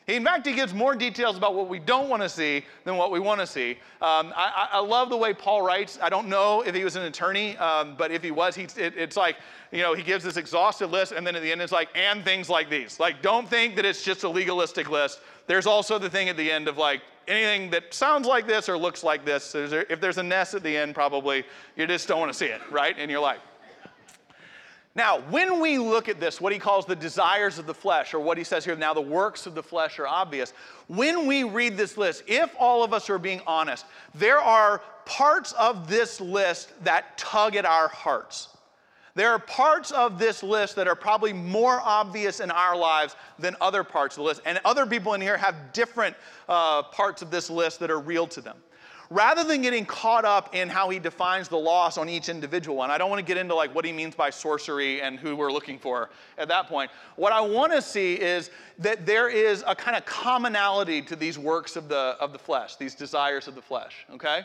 In 0.06 0.22
fact, 0.22 0.46
he 0.46 0.52
gives 0.52 0.74
more 0.74 0.94
details 0.94 1.38
about 1.38 1.54
what 1.54 1.68
we 1.68 1.78
don't 1.78 2.10
want 2.10 2.20
to 2.22 2.28
see 2.28 2.62
than 2.84 2.96
what 2.96 3.10
we 3.10 3.20
want 3.20 3.40
to 3.40 3.46
see. 3.46 3.72
Um, 4.02 4.34
I, 4.36 4.68
I, 4.72 4.78
love 4.80 5.08
the 5.08 5.16
way 5.16 5.32
Paul 5.32 5.62
writes. 5.62 5.98
I 6.02 6.10
don't 6.10 6.28
know 6.28 6.60
if 6.60 6.74
he 6.74 6.84
was 6.84 6.96
an 6.96 7.04
attorney, 7.04 7.56
um, 7.56 7.94
but 7.96 8.10
if 8.10 8.22
he 8.22 8.30
was, 8.30 8.54
he, 8.54 8.64
it, 8.64 8.94
it's 8.98 9.16
like, 9.16 9.36
you 9.72 9.80
know, 9.80 9.94
he 9.94 10.02
gives 10.02 10.22
this 10.22 10.36
exhaustive 10.36 10.90
list, 10.90 11.12
and 11.12 11.26
then 11.26 11.34
at 11.36 11.42
the 11.42 11.50
end 11.50 11.62
it's 11.62 11.72
like, 11.72 11.88
and 11.94 12.22
things 12.22 12.50
like 12.50 12.68
these. 12.68 13.00
Like, 13.00 13.22
don't 13.22 13.48
think 13.48 13.76
that 13.76 13.86
it's 13.86 14.02
just 14.02 14.24
a 14.24 14.28
legalistic 14.28 14.90
list. 14.90 15.20
There's 15.46 15.66
also 15.66 15.98
the 15.98 16.10
thing 16.10 16.28
at 16.28 16.36
the 16.36 16.52
end 16.52 16.68
of 16.68 16.76
like, 16.76 17.00
anything 17.26 17.70
that 17.70 17.94
sounds 17.94 18.26
like 18.26 18.46
this 18.46 18.68
or 18.68 18.76
looks 18.76 19.02
like 19.04 19.24
this. 19.24 19.54
If 19.54 20.02
there's 20.02 20.18
a 20.18 20.22
nest 20.22 20.52
at 20.52 20.62
the 20.62 20.76
end, 20.76 20.94
probably 20.94 21.44
you 21.76 21.86
just 21.86 22.06
don't 22.08 22.20
want 22.20 22.30
to 22.30 22.38
see 22.38 22.46
it, 22.46 22.60
right, 22.70 22.98
in 22.98 23.08
your 23.08 23.20
life. 23.20 23.40
Now, 24.96 25.20
when 25.22 25.58
we 25.58 25.76
look 25.76 26.08
at 26.08 26.20
this, 26.20 26.40
what 26.40 26.52
he 26.52 26.58
calls 26.58 26.86
the 26.86 26.94
desires 26.94 27.58
of 27.58 27.66
the 27.66 27.74
flesh, 27.74 28.14
or 28.14 28.20
what 28.20 28.38
he 28.38 28.44
says 28.44 28.64
here, 28.64 28.76
now 28.76 28.94
the 28.94 29.00
works 29.00 29.44
of 29.46 29.56
the 29.56 29.62
flesh 29.62 29.98
are 29.98 30.06
obvious. 30.06 30.52
When 30.86 31.26
we 31.26 31.42
read 31.42 31.76
this 31.76 31.96
list, 31.96 32.22
if 32.28 32.54
all 32.58 32.84
of 32.84 32.92
us 32.92 33.10
are 33.10 33.18
being 33.18 33.40
honest, 33.44 33.86
there 34.14 34.38
are 34.38 34.82
parts 35.04 35.52
of 35.54 35.88
this 35.88 36.20
list 36.20 36.72
that 36.84 37.18
tug 37.18 37.56
at 37.56 37.64
our 37.64 37.88
hearts. 37.88 38.48
There 39.16 39.30
are 39.30 39.38
parts 39.38 39.90
of 39.90 40.18
this 40.18 40.42
list 40.42 40.76
that 40.76 40.86
are 40.86 40.96
probably 40.96 41.32
more 41.32 41.80
obvious 41.80 42.38
in 42.40 42.50
our 42.52 42.76
lives 42.76 43.16
than 43.38 43.56
other 43.60 43.82
parts 43.82 44.16
of 44.16 44.22
the 44.22 44.24
list. 44.24 44.42
And 44.44 44.60
other 44.64 44.86
people 44.86 45.14
in 45.14 45.20
here 45.20 45.36
have 45.36 45.72
different 45.72 46.16
uh, 46.48 46.84
parts 46.84 47.20
of 47.20 47.30
this 47.30 47.50
list 47.50 47.80
that 47.80 47.90
are 47.90 48.00
real 48.00 48.26
to 48.28 48.40
them 48.40 48.56
rather 49.14 49.44
than 49.44 49.62
getting 49.62 49.86
caught 49.86 50.24
up 50.24 50.54
in 50.54 50.68
how 50.68 50.90
he 50.90 50.98
defines 50.98 51.48
the 51.48 51.56
loss 51.56 51.96
on 51.96 52.08
each 52.08 52.28
individual 52.28 52.76
one, 52.76 52.90
I 52.90 52.98
don't 52.98 53.08
want 53.08 53.20
to 53.20 53.24
get 53.24 53.36
into 53.36 53.54
like 53.54 53.72
what 53.72 53.84
he 53.84 53.92
means 53.92 54.16
by 54.16 54.28
sorcery 54.30 55.00
and 55.00 55.18
who 55.18 55.36
we're 55.36 55.52
looking 55.52 55.78
for 55.78 56.10
at 56.36 56.48
that 56.48 56.66
point. 56.66 56.90
What 57.14 57.32
I 57.32 57.40
want 57.40 57.72
to 57.72 57.80
see 57.80 58.14
is 58.14 58.50
that 58.80 59.06
there 59.06 59.28
is 59.28 59.62
a 59.68 59.74
kind 59.76 59.96
of 59.96 60.04
commonality 60.04 61.00
to 61.02 61.14
these 61.14 61.38
works 61.38 61.76
of 61.76 61.88
the, 61.88 62.16
of 62.20 62.32
the 62.32 62.38
flesh, 62.38 62.74
these 62.74 62.96
desires 62.96 63.46
of 63.46 63.54
the 63.54 63.62
flesh, 63.62 64.04
okay? 64.12 64.42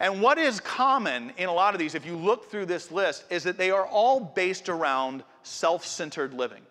And 0.00 0.22
what 0.22 0.38
is 0.38 0.58
common 0.58 1.32
in 1.36 1.48
a 1.48 1.52
lot 1.52 1.74
of 1.74 1.78
these, 1.78 1.94
if 1.94 2.06
you 2.06 2.16
look 2.16 2.50
through 2.50 2.66
this 2.66 2.90
list, 2.90 3.24
is 3.28 3.42
that 3.44 3.58
they 3.58 3.70
are 3.70 3.86
all 3.86 4.20
based 4.20 4.70
around 4.70 5.22
self 5.42 5.84
centered 5.84 6.32
living. 6.32 6.62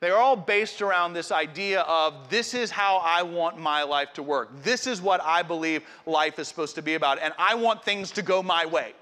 They're 0.00 0.16
all 0.16 0.36
based 0.36 0.80
around 0.80 1.12
this 1.12 1.30
idea 1.30 1.82
of 1.82 2.30
this 2.30 2.54
is 2.54 2.70
how 2.70 2.96
I 3.04 3.22
want 3.22 3.58
my 3.58 3.82
life 3.82 4.14
to 4.14 4.22
work. 4.22 4.48
This 4.62 4.86
is 4.86 5.02
what 5.02 5.20
I 5.22 5.42
believe 5.42 5.82
life 6.06 6.38
is 6.38 6.48
supposed 6.48 6.74
to 6.76 6.82
be 6.82 6.94
about, 6.94 7.18
and 7.20 7.34
I 7.38 7.54
want 7.54 7.84
things 7.84 8.10
to 8.12 8.22
go 8.22 8.42
my 8.42 8.64
way. 8.64 8.94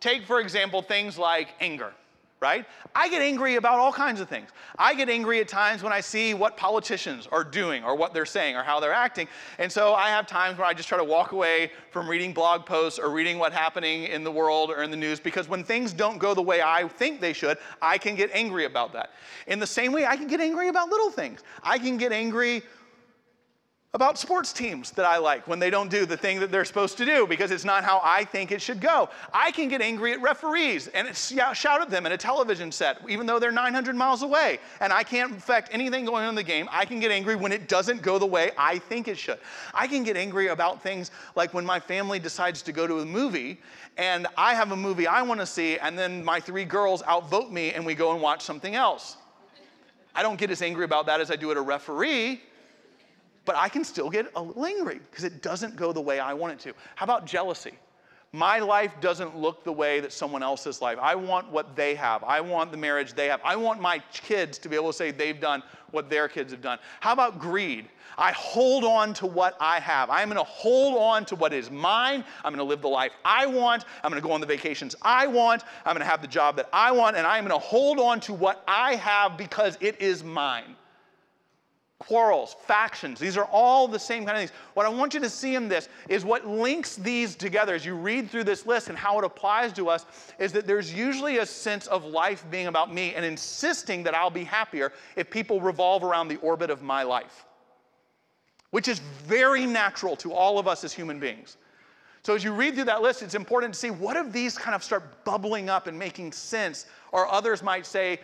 Take, 0.00 0.24
for 0.26 0.40
example, 0.40 0.80
things 0.80 1.18
like 1.18 1.48
anger 1.60 1.92
right? 2.40 2.66
I 2.94 3.08
get 3.08 3.20
angry 3.20 3.56
about 3.56 3.78
all 3.80 3.92
kinds 3.92 4.20
of 4.20 4.28
things. 4.28 4.50
I 4.78 4.94
get 4.94 5.08
angry 5.08 5.40
at 5.40 5.48
times 5.48 5.82
when 5.82 5.92
I 5.92 6.00
see 6.00 6.34
what 6.34 6.56
politicians 6.56 7.26
are 7.32 7.42
doing 7.42 7.82
or 7.82 7.96
what 7.96 8.14
they're 8.14 8.26
saying 8.26 8.54
or 8.54 8.62
how 8.62 8.78
they're 8.78 8.92
acting. 8.92 9.26
And 9.58 9.70
so 9.70 9.94
I 9.94 10.08
have 10.10 10.26
times 10.26 10.56
where 10.56 10.66
I 10.66 10.72
just 10.72 10.88
try 10.88 10.98
to 10.98 11.04
walk 11.04 11.32
away 11.32 11.72
from 11.90 12.08
reading 12.08 12.32
blog 12.32 12.64
posts 12.64 12.98
or 12.98 13.10
reading 13.10 13.38
what's 13.38 13.56
happening 13.56 14.04
in 14.04 14.22
the 14.22 14.30
world 14.30 14.70
or 14.70 14.82
in 14.84 14.90
the 14.90 14.96
news 14.96 15.18
because 15.18 15.48
when 15.48 15.64
things 15.64 15.92
don't 15.92 16.18
go 16.18 16.32
the 16.32 16.42
way 16.42 16.62
I 16.62 16.86
think 16.86 17.20
they 17.20 17.32
should, 17.32 17.58
I 17.82 17.98
can 17.98 18.14
get 18.14 18.30
angry 18.32 18.66
about 18.66 18.92
that. 18.92 19.10
In 19.48 19.58
the 19.58 19.66
same 19.66 19.92
way, 19.92 20.06
I 20.06 20.16
can 20.16 20.28
get 20.28 20.40
angry 20.40 20.68
about 20.68 20.90
little 20.90 21.10
things. 21.10 21.42
I 21.64 21.78
can 21.78 21.96
get 21.96 22.12
angry 22.12 22.62
about 23.94 24.18
sports 24.18 24.52
teams 24.52 24.90
that 24.90 25.06
I 25.06 25.16
like 25.16 25.48
when 25.48 25.58
they 25.58 25.70
don't 25.70 25.90
do 25.90 26.04
the 26.04 26.16
thing 26.16 26.40
that 26.40 26.50
they're 26.50 26.66
supposed 26.66 26.98
to 26.98 27.06
do 27.06 27.26
because 27.26 27.50
it's 27.50 27.64
not 27.64 27.84
how 27.84 28.02
I 28.04 28.22
think 28.22 28.52
it 28.52 28.60
should 28.60 28.82
go. 28.82 29.08
I 29.32 29.50
can 29.50 29.68
get 29.68 29.80
angry 29.80 30.12
at 30.12 30.20
referees 30.20 30.88
and 30.88 31.16
shout 31.16 31.80
at 31.80 31.88
them 31.88 32.04
in 32.04 32.12
a 32.12 32.16
television 32.18 32.70
set, 32.70 32.98
even 33.08 33.24
though 33.24 33.38
they're 33.38 33.50
900 33.50 33.96
miles 33.96 34.22
away, 34.22 34.58
and 34.80 34.92
I 34.92 35.02
can't 35.04 35.32
affect 35.32 35.70
anything 35.72 36.04
going 36.04 36.24
on 36.24 36.28
in 36.28 36.34
the 36.34 36.42
game. 36.42 36.68
I 36.70 36.84
can 36.84 37.00
get 37.00 37.10
angry 37.10 37.34
when 37.34 37.50
it 37.50 37.66
doesn't 37.66 38.02
go 38.02 38.18
the 38.18 38.26
way 38.26 38.50
I 38.58 38.78
think 38.78 39.08
it 39.08 39.16
should. 39.16 39.38
I 39.72 39.86
can 39.86 40.02
get 40.02 40.18
angry 40.18 40.48
about 40.48 40.82
things 40.82 41.10
like 41.34 41.54
when 41.54 41.64
my 41.64 41.80
family 41.80 42.18
decides 42.18 42.60
to 42.62 42.72
go 42.72 42.86
to 42.86 43.00
a 43.00 43.06
movie 43.06 43.58
and 43.96 44.26
I 44.36 44.52
have 44.52 44.70
a 44.70 44.76
movie 44.76 45.06
I 45.06 45.22
want 45.22 45.40
to 45.40 45.46
see, 45.46 45.78
and 45.78 45.98
then 45.98 46.22
my 46.22 46.40
three 46.40 46.66
girls 46.66 47.02
outvote 47.04 47.50
me 47.50 47.72
and 47.72 47.86
we 47.86 47.94
go 47.94 48.12
and 48.12 48.20
watch 48.20 48.42
something 48.42 48.74
else. 48.74 49.16
I 50.14 50.22
don't 50.22 50.38
get 50.38 50.50
as 50.50 50.60
angry 50.60 50.84
about 50.84 51.06
that 51.06 51.22
as 51.22 51.30
I 51.30 51.36
do 51.36 51.50
at 51.50 51.56
a 51.56 51.62
referee 51.62 52.42
but 53.48 53.56
I 53.56 53.70
can 53.70 53.82
still 53.82 54.10
get 54.10 54.30
a 54.36 54.42
little 54.42 54.66
angry 54.66 55.00
because 55.10 55.24
it 55.24 55.40
doesn't 55.40 55.74
go 55.74 55.90
the 55.90 56.02
way 56.02 56.20
I 56.20 56.34
want 56.34 56.52
it 56.52 56.58
to. 56.68 56.74
How 56.96 57.04
about 57.04 57.24
jealousy? 57.24 57.72
My 58.32 58.58
life 58.58 58.92
doesn't 59.00 59.38
look 59.38 59.64
the 59.64 59.72
way 59.72 60.00
that 60.00 60.12
someone 60.12 60.42
else's 60.42 60.82
life. 60.82 60.98
I 61.00 61.14
want 61.14 61.50
what 61.50 61.74
they 61.74 61.94
have. 61.94 62.22
I 62.24 62.42
want 62.42 62.72
the 62.72 62.76
marriage 62.76 63.14
they 63.14 63.26
have. 63.28 63.40
I 63.42 63.56
want 63.56 63.80
my 63.80 64.02
kids 64.12 64.58
to 64.58 64.68
be 64.68 64.76
able 64.76 64.88
to 64.88 64.92
say 64.92 65.12
they've 65.12 65.40
done 65.40 65.62
what 65.92 66.10
their 66.10 66.28
kids 66.28 66.52
have 66.52 66.60
done. 66.60 66.78
How 67.00 67.14
about 67.14 67.38
greed? 67.38 67.88
I 68.18 68.32
hold 68.32 68.84
on 68.84 69.14
to 69.14 69.26
what 69.26 69.56
I 69.58 69.80
have. 69.80 70.10
I'm 70.10 70.28
going 70.28 70.36
to 70.36 70.44
hold 70.44 70.98
on 70.98 71.24
to 71.24 71.34
what 71.34 71.54
is 71.54 71.70
mine. 71.70 72.26
I'm 72.44 72.52
going 72.52 72.58
to 72.58 72.68
live 72.68 72.82
the 72.82 72.88
life 72.88 73.12
I 73.24 73.46
want. 73.46 73.86
I'm 74.04 74.10
going 74.10 74.20
to 74.20 74.28
go 74.28 74.34
on 74.34 74.42
the 74.42 74.46
vacations 74.46 74.94
I 75.00 75.26
want. 75.26 75.64
I'm 75.86 75.94
going 75.94 76.04
to 76.04 76.10
have 76.10 76.20
the 76.20 76.28
job 76.28 76.56
that 76.56 76.68
I 76.70 76.92
want. 76.92 77.16
And 77.16 77.26
I'm 77.26 77.48
going 77.48 77.58
to 77.58 77.66
hold 77.66 77.98
on 77.98 78.20
to 78.20 78.34
what 78.34 78.62
I 78.68 78.96
have 78.96 79.38
because 79.38 79.78
it 79.80 80.02
is 80.02 80.22
mine 80.22 80.76
quarrels, 81.98 82.54
factions. 82.60 83.18
These 83.18 83.36
are 83.36 83.46
all 83.46 83.88
the 83.88 83.98
same 83.98 84.24
kind 84.24 84.36
of 84.36 84.40
things. 84.40 84.52
What 84.74 84.86
I 84.86 84.88
want 84.88 85.14
you 85.14 85.20
to 85.20 85.28
see 85.28 85.56
in 85.56 85.68
this 85.68 85.88
is 86.08 86.24
what 86.24 86.46
links 86.46 86.94
these 86.96 87.34
together 87.34 87.74
as 87.74 87.84
you 87.84 87.94
read 87.94 88.30
through 88.30 88.44
this 88.44 88.66
list 88.66 88.88
and 88.88 88.96
how 88.96 89.18
it 89.18 89.24
applies 89.24 89.72
to 89.74 89.88
us 89.88 90.06
is 90.38 90.52
that 90.52 90.66
there's 90.66 90.94
usually 90.94 91.38
a 91.38 91.46
sense 91.46 91.88
of 91.88 92.04
life 92.04 92.44
being 92.50 92.68
about 92.68 92.94
me 92.94 93.14
and 93.14 93.24
insisting 93.24 94.04
that 94.04 94.14
I'll 94.14 94.30
be 94.30 94.44
happier 94.44 94.92
if 95.16 95.28
people 95.28 95.60
revolve 95.60 96.04
around 96.04 96.28
the 96.28 96.36
orbit 96.36 96.70
of 96.70 96.82
my 96.82 97.02
life, 97.02 97.44
which 98.70 98.86
is 98.86 99.00
very 99.00 99.66
natural 99.66 100.14
to 100.16 100.32
all 100.32 100.60
of 100.60 100.68
us 100.68 100.84
as 100.84 100.92
human 100.92 101.18
beings. 101.18 101.56
So 102.22 102.34
as 102.34 102.44
you 102.44 102.52
read 102.52 102.74
through 102.74 102.84
that 102.84 103.00
list, 103.00 103.22
it's 103.22 103.34
important 103.34 103.74
to 103.74 103.80
see 103.80 103.90
what 103.90 104.16
of 104.16 104.32
these 104.32 104.58
kind 104.58 104.74
of 104.74 104.84
start 104.84 105.24
bubbling 105.24 105.68
up 105.68 105.86
and 105.86 105.98
making 105.98 106.32
sense, 106.32 106.86
or 107.10 107.26
others 107.26 107.62
might 107.62 107.86
say, 107.86 108.20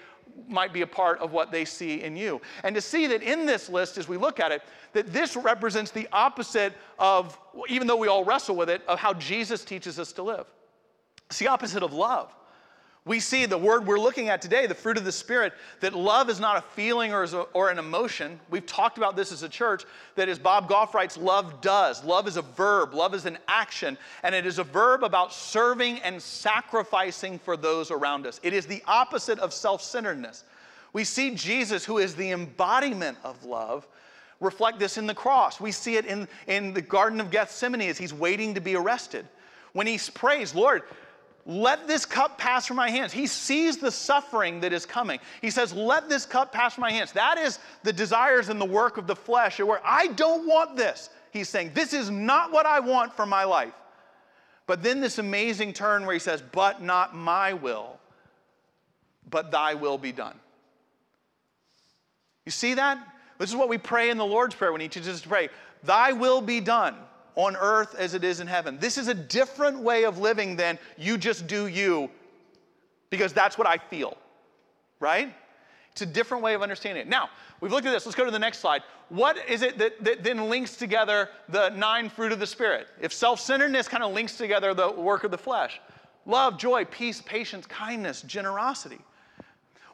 might 0.48 0.72
be 0.72 0.82
a 0.82 0.86
part 0.86 1.18
of 1.20 1.32
what 1.32 1.50
they 1.50 1.64
see 1.64 2.02
in 2.02 2.16
you. 2.16 2.40
And 2.62 2.74
to 2.74 2.80
see 2.80 3.06
that 3.06 3.22
in 3.22 3.46
this 3.46 3.68
list, 3.68 3.98
as 3.98 4.08
we 4.08 4.16
look 4.16 4.40
at 4.40 4.52
it, 4.52 4.62
that 4.92 5.12
this 5.12 5.36
represents 5.36 5.90
the 5.90 6.08
opposite 6.12 6.74
of, 6.98 7.38
even 7.68 7.86
though 7.86 7.96
we 7.96 8.08
all 8.08 8.24
wrestle 8.24 8.56
with 8.56 8.70
it, 8.70 8.82
of 8.86 8.98
how 8.98 9.14
Jesus 9.14 9.64
teaches 9.64 9.98
us 9.98 10.12
to 10.12 10.22
live. 10.22 10.46
It's 11.26 11.38
the 11.38 11.48
opposite 11.48 11.82
of 11.82 11.92
love. 11.92 12.34
We 13.06 13.20
see 13.20 13.44
the 13.44 13.58
word 13.58 13.86
we're 13.86 14.00
looking 14.00 14.30
at 14.30 14.40
today, 14.40 14.66
the 14.66 14.74
fruit 14.74 14.96
of 14.96 15.04
the 15.04 15.12
Spirit, 15.12 15.52
that 15.80 15.92
love 15.92 16.30
is 16.30 16.40
not 16.40 16.56
a 16.56 16.62
feeling 16.62 17.12
or, 17.12 17.24
a, 17.24 17.40
or 17.52 17.68
an 17.68 17.78
emotion. 17.78 18.40
We've 18.48 18.64
talked 18.64 18.96
about 18.96 19.14
this 19.14 19.30
as 19.30 19.42
a 19.42 19.48
church, 19.48 19.84
that 20.14 20.30
as 20.30 20.38
Bob 20.38 20.70
Goff 20.70 20.94
writes, 20.94 21.18
love 21.18 21.60
does. 21.60 22.02
Love 22.02 22.26
is 22.26 22.38
a 22.38 22.42
verb, 22.42 22.94
love 22.94 23.12
is 23.12 23.26
an 23.26 23.36
action, 23.46 23.98
and 24.22 24.34
it 24.34 24.46
is 24.46 24.58
a 24.58 24.64
verb 24.64 25.04
about 25.04 25.34
serving 25.34 25.98
and 25.98 26.20
sacrificing 26.20 27.38
for 27.38 27.58
those 27.58 27.90
around 27.90 28.26
us. 28.26 28.40
It 28.42 28.54
is 28.54 28.64
the 28.64 28.82
opposite 28.86 29.38
of 29.38 29.52
self 29.52 29.82
centeredness. 29.82 30.44
We 30.94 31.04
see 31.04 31.34
Jesus, 31.34 31.84
who 31.84 31.98
is 31.98 32.14
the 32.14 32.30
embodiment 32.30 33.18
of 33.22 33.44
love, 33.44 33.86
reflect 34.40 34.78
this 34.78 34.96
in 34.96 35.06
the 35.06 35.14
cross. 35.14 35.60
We 35.60 35.72
see 35.72 35.96
it 35.96 36.06
in, 36.06 36.26
in 36.46 36.72
the 36.72 36.80
Garden 36.80 37.20
of 37.20 37.30
Gethsemane 37.30 37.82
as 37.82 37.98
he's 37.98 38.14
waiting 38.14 38.54
to 38.54 38.62
be 38.62 38.76
arrested. 38.76 39.26
When 39.74 39.86
he 39.86 39.98
prays, 40.14 40.54
Lord, 40.54 40.84
let 41.46 41.86
this 41.86 42.06
cup 42.06 42.38
pass 42.38 42.66
from 42.66 42.76
my 42.76 42.88
hands. 42.88 43.12
He 43.12 43.26
sees 43.26 43.76
the 43.76 43.90
suffering 43.90 44.60
that 44.60 44.72
is 44.72 44.86
coming. 44.86 45.20
He 45.42 45.50
says, 45.50 45.74
Let 45.74 46.08
this 46.08 46.24
cup 46.24 46.52
pass 46.52 46.74
from 46.74 46.82
my 46.82 46.90
hands. 46.90 47.12
That 47.12 47.36
is 47.36 47.58
the 47.82 47.92
desires 47.92 48.48
and 48.48 48.60
the 48.60 48.64
work 48.64 48.96
of 48.96 49.06
the 49.06 49.16
flesh, 49.16 49.60
where 49.60 49.80
I 49.84 50.06
don't 50.08 50.46
want 50.46 50.76
this. 50.76 51.10
He's 51.32 51.50
saying, 51.50 51.72
This 51.74 51.92
is 51.92 52.08
not 52.10 52.50
what 52.50 52.64
I 52.64 52.80
want 52.80 53.14
for 53.14 53.26
my 53.26 53.44
life. 53.44 53.74
But 54.66 54.82
then 54.82 55.00
this 55.00 55.18
amazing 55.18 55.74
turn 55.74 56.06
where 56.06 56.14
he 56.14 56.18
says, 56.18 56.42
But 56.52 56.82
not 56.82 57.14
my 57.14 57.52
will, 57.52 57.98
but 59.28 59.50
thy 59.50 59.74
will 59.74 59.98
be 59.98 60.12
done. 60.12 60.38
You 62.46 62.52
see 62.52 62.72
that? 62.74 62.98
This 63.38 63.50
is 63.50 63.56
what 63.56 63.68
we 63.68 63.76
pray 63.76 64.08
in 64.08 64.16
the 64.16 64.24
Lord's 64.24 64.54
Prayer 64.54 64.72
when 64.72 64.80
he 64.80 64.88
teaches 64.88 65.08
us 65.08 65.20
to 65.20 65.28
pray, 65.28 65.50
Thy 65.82 66.12
will 66.12 66.40
be 66.40 66.60
done 66.60 66.96
on 67.36 67.56
earth 67.56 67.94
as 67.96 68.14
it 68.14 68.24
is 68.24 68.40
in 68.40 68.46
heaven. 68.46 68.78
This 68.78 68.98
is 68.98 69.08
a 69.08 69.14
different 69.14 69.80
way 69.80 70.04
of 70.04 70.18
living 70.18 70.56
than 70.56 70.78
you 70.96 71.18
just 71.18 71.46
do 71.46 71.66
you 71.66 72.10
because 73.10 73.32
that's 73.32 73.56
what 73.58 73.66
I 73.66 73.78
feel, 73.78 74.16
right? 75.00 75.32
It's 75.92 76.02
a 76.02 76.06
different 76.06 76.42
way 76.42 76.54
of 76.54 76.62
understanding 76.62 77.02
it. 77.02 77.08
Now, 77.08 77.30
we've 77.60 77.70
looked 77.70 77.86
at 77.86 77.92
this. 77.92 78.04
Let's 78.04 78.16
go 78.16 78.24
to 78.24 78.30
the 78.30 78.38
next 78.38 78.58
slide. 78.58 78.82
What 79.10 79.38
is 79.48 79.62
it 79.62 79.78
that, 79.78 80.02
that 80.02 80.24
then 80.24 80.48
links 80.48 80.76
together 80.76 81.28
the 81.48 81.68
nine 81.70 82.08
fruit 82.08 82.32
of 82.32 82.40
the 82.40 82.46
Spirit? 82.46 82.88
If 83.00 83.12
self 83.12 83.38
centeredness 83.38 83.86
kind 83.86 84.02
of 84.02 84.12
links 84.12 84.36
together 84.36 84.74
the 84.74 84.90
work 84.90 85.24
of 85.24 85.30
the 85.30 85.38
flesh 85.38 85.80
love, 86.26 86.58
joy, 86.58 86.84
peace, 86.86 87.20
patience, 87.20 87.66
kindness, 87.66 88.22
generosity. 88.22 88.98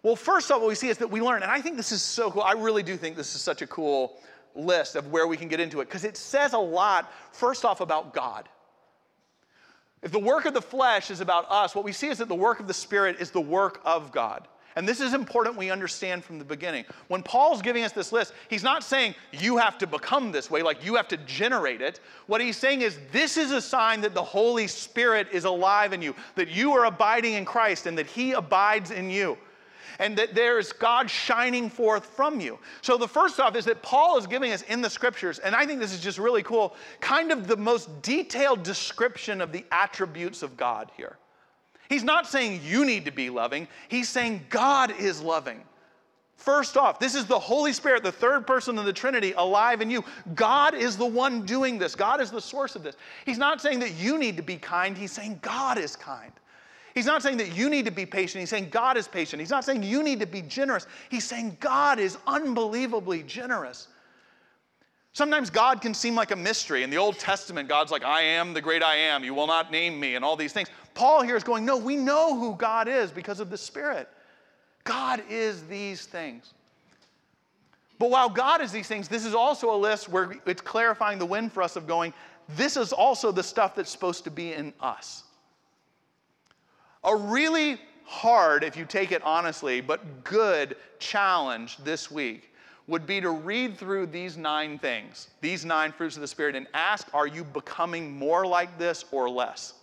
Well, 0.03 0.17
first 0.17 0.51
off, 0.51 0.61
what 0.61 0.69
we 0.69 0.75
see 0.75 0.89
is 0.89 0.97
that 0.99 1.11
we 1.11 1.21
learn, 1.21 1.43
and 1.43 1.51
I 1.51 1.61
think 1.61 1.77
this 1.77 1.93
is 1.93 2.01
so 2.01 2.31
cool. 2.31 2.43
I 2.43 2.53
really 2.53 2.83
do 2.83 2.97
think 2.97 3.17
this 3.17 3.35
is 3.35 3.43
such 3.43 3.61
a 3.61 3.67
cool 3.67 4.19
list 4.55 4.97
of 4.97 5.11
where 5.11 5.27
we 5.27 5.37
can 5.37 5.49
get 5.49 5.61
into 5.61 5.81
it 5.81 5.87
because 5.87 6.05
it 6.05 6.17
says 6.17 6.53
a 6.53 6.59
lot, 6.59 7.13
first 7.33 7.65
off, 7.65 7.81
about 7.81 8.13
God. 8.13 8.49
If 10.03 10.13
the 10.13 10.19
work 10.19 10.47
of 10.47 10.55
the 10.55 10.63
flesh 10.63 11.11
is 11.11 11.21
about 11.21 11.51
us, 11.51 11.75
what 11.75 11.85
we 11.85 11.93
see 11.93 12.09
is 12.09 12.19
that 12.19 12.29
the 12.29 12.35
work 12.35 12.61
of 12.61 12.67
the 12.67 12.75
Spirit 12.75 13.17
is 13.21 13.31
the 13.31 13.41
work 13.41 13.81
of 13.85 14.13
God. 14.13 14.49
And 14.77 14.89
this 14.89 15.01
is 15.01 15.15
important 15.15 15.57
we 15.57 15.71
understand 15.71 16.25
from 16.25 16.39
the 16.39 16.45
beginning. 16.45 16.85
When 17.09 17.23
Paul's 17.23 17.61
giving 17.61 17.83
us 17.83 17.93
this 17.93 18.13
list, 18.13 18.33
he's 18.49 18.63
not 18.63 18.85
saying 18.85 19.15
you 19.33 19.57
have 19.57 19.77
to 19.79 19.87
become 19.87 20.31
this 20.31 20.51
way, 20.51 20.63
like 20.63 20.85
you 20.85 20.95
have 20.95 21.09
to 21.09 21.17
generate 21.19 21.81
it. 21.81 22.01
What 22.29 22.41
he's 22.41 22.57
saying 22.57 22.83
is 22.83 22.99
this 23.11 23.37
is 23.37 23.51
a 23.51 23.61
sign 23.61 24.01
that 24.03 24.15
the 24.15 24.23
Holy 24.23 24.69
Spirit 24.69 25.27
is 25.33 25.45
alive 25.45 25.93
in 25.93 26.01
you, 26.01 26.15
that 26.37 26.49
you 26.49 26.73
are 26.73 26.87
abiding 26.87 27.35
in 27.35 27.45
Christ 27.45 27.87
and 27.87 27.99
that 27.99 28.07
he 28.07 28.33
abides 28.33 28.91
in 28.91 29.11
you 29.11 29.37
and 30.01 30.17
that 30.17 30.35
there 30.35 30.59
is 30.59 30.73
God 30.73 31.09
shining 31.09 31.71
forth 31.71 32.07
from 32.07 32.41
you. 32.41 32.59
So, 32.81 32.97
the 32.97 33.07
first 33.07 33.39
off 33.39 33.55
is 33.55 33.67
that 33.67 33.83
Paul 33.83 34.19
is 34.19 34.27
giving 34.27 34.51
us 34.51 34.63
in 34.63 34.81
the 34.81 34.91
scriptures, 34.91 35.39
and 35.39 35.55
I 35.55 35.67
think 35.67 35.79
this 35.79 35.93
is 35.93 36.01
just 36.01 36.19
really 36.19 36.43
cool, 36.43 36.75
kind 37.01 37.31
of 37.31 37.47
the 37.47 37.57
most 37.57 38.03
detailed 38.03 38.63
description 38.65 39.41
of 39.41 39.53
the 39.53 39.65
attributes 39.71 40.43
of 40.43 40.57
God 40.57 40.91
here. 40.97 41.19
He's 41.89 42.03
not 42.03 42.27
saying 42.27 42.63
you 42.65 42.85
need 42.85 43.05
to 43.05 43.11
be 43.11 43.31
loving, 43.31 43.69
he's 43.89 44.09
saying 44.09 44.47
God 44.49 44.93
is 44.99 45.21
loving. 45.21 45.63
First 46.37 46.79
off, 46.79 46.99
this 46.99 47.15
is 47.15 47.27
the 47.27 47.39
Holy 47.39 47.75
Spirit, 47.75 48.03
the 48.03 48.11
third 48.11 48.47
person 48.47 48.79
of 48.79 48.87
the 48.87 48.95
Trinity, 48.95 49.35
alive 49.37 49.83
in 49.83 49.91
you. 49.91 50.03
God 50.35 50.75
is 50.75 50.97
the 50.97 51.05
one 51.05 51.45
doing 51.45 51.77
this. 51.77 51.95
God 51.95 52.23
is 52.23 52.31
the 52.31 52.41
source 52.41 52.75
of 52.75 52.83
this. 52.83 52.97
He's 53.27 53.37
not 53.37 53.61
saying 53.61 53.81
that 53.81 53.93
you 53.97 54.17
need 54.17 54.39
to 54.39 54.43
be 54.43 54.57
kind, 54.57 54.97
He's 54.97 55.13
saying 55.13 55.41
God 55.43 55.77
is 55.77 55.95
kind. 55.95 56.33
He's 56.95 57.07
not 57.07 57.23
saying 57.23 57.37
that 57.39 57.55
you 57.55 57.71
need 57.71 57.85
to 57.85 57.91
be 57.91 58.07
patient, 58.07 58.41
He's 58.41 58.51
saying 58.51 58.69
God 58.71 58.97
is 58.97 59.07
patient. 59.09 59.41
He's 59.41 59.51
not 59.51 59.65
saying 59.65 59.83
you 59.83 60.03
need 60.03 60.21
to 60.21 60.27
be 60.27 60.43
generous, 60.43 60.87
He's 61.09 61.25
saying 61.25 61.57
God 61.61 61.99
is 61.99 62.19
unbelievably 62.27 63.25
generous. 63.25 63.89
Sometimes 65.13 65.51
God 65.51 65.81
can 65.81 65.93
seem 65.93 66.15
like 66.15 66.31
a 66.31 66.37
mystery. 66.37 66.85
In 66.85 66.91
the 66.91 66.99
Old 66.99 67.19
Testament, 67.19 67.69
God's 67.69 67.91
like, 67.91 68.05
I 68.05 68.23
am 68.23 68.55
the 68.55 68.61
great 68.61 68.81
I 68.81 68.95
am. 68.95 69.25
You 69.25 69.35
will 69.35 69.49
not 69.49 69.73
name 69.73 69.99
me, 69.99 70.15
and 70.15 70.25
all 70.25 70.37
these 70.37 70.53
things. 70.53 70.69
Paul 70.95 71.23
here 71.23 71.37
is 71.37 71.43
going, 71.43 71.65
No, 71.65 71.77
we 71.77 71.97
know 71.97 72.39
who 72.39 72.55
God 72.55 72.89
is 72.89 73.11
because 73.11 73.41
of 73.41 73.51
the 73.51 73.59
Spirit. 73.59 74.09
God 74.85 75.23
is 75.29 75.65
these 75.65 76.07
things. 76.07 76.55
But 77.99 78.11
while 78.11 78.31
God 78.31 78.63
is 78.63 78.73
these 78.73 78.89
things, 78.89 79.09
this 79.09 79.27
is 79.27 79.35
also 79.35 79.75
a 79.75 79.77
list 79.77 80.09
where 80.09 80.33
it's 80.47 80.63
clarifying 80.63 81.19
the 81.19 81.27
win 81.27 81.51
for 81.51 81.63
us 81.63 81.77
of 81.77 81.87
going, 81.87 82.15
this 82.57 82.79
is 82.79 82.95
also 82.95 83.31
the 83.31 83.43
stuff 83.43 83.75
that's 83.75 83.91
supposed 83.91 84.25
to 84.25 84.31
be 84.31 84.55
in 84.55 84.73
us. 84.81 85.25
A 87.05 87.17
really 87.17 87.81
hard, 88.05 88.65
if 88.65 88.77
you 88.77 88.85
take 88.85 89.13
it 89.13 89.23
honestly, 89.23 89.81
but 89.81 90.25
good 90.25 90.77
challenge 90.99 91.79
this 91.79 92.11
week 92.11 92.53
would 92.87 93.07
be 93.07 93.21
to 93.21 93.31
read 93.31 93.79
through 93.79 94.07
these 94.07 94.37
nine 94.37 94.79
things, 94.79 95.29
these 95.41 95.65
nine 95.65 95.93
fruits 95.93 96.17
of 96.17 96.23
the 96.23 96.29
Spirit, 96.29 96.57
and 96.57 96.67
ask, 96.75 97.07
are 97.15 97.27
you 97.27 97.45
becoming 97.45 98.13
more 98.13 98.45
like 98.45 98.79
this 98.79 99.05
or 99.13 99.31
less? 99.31 99.75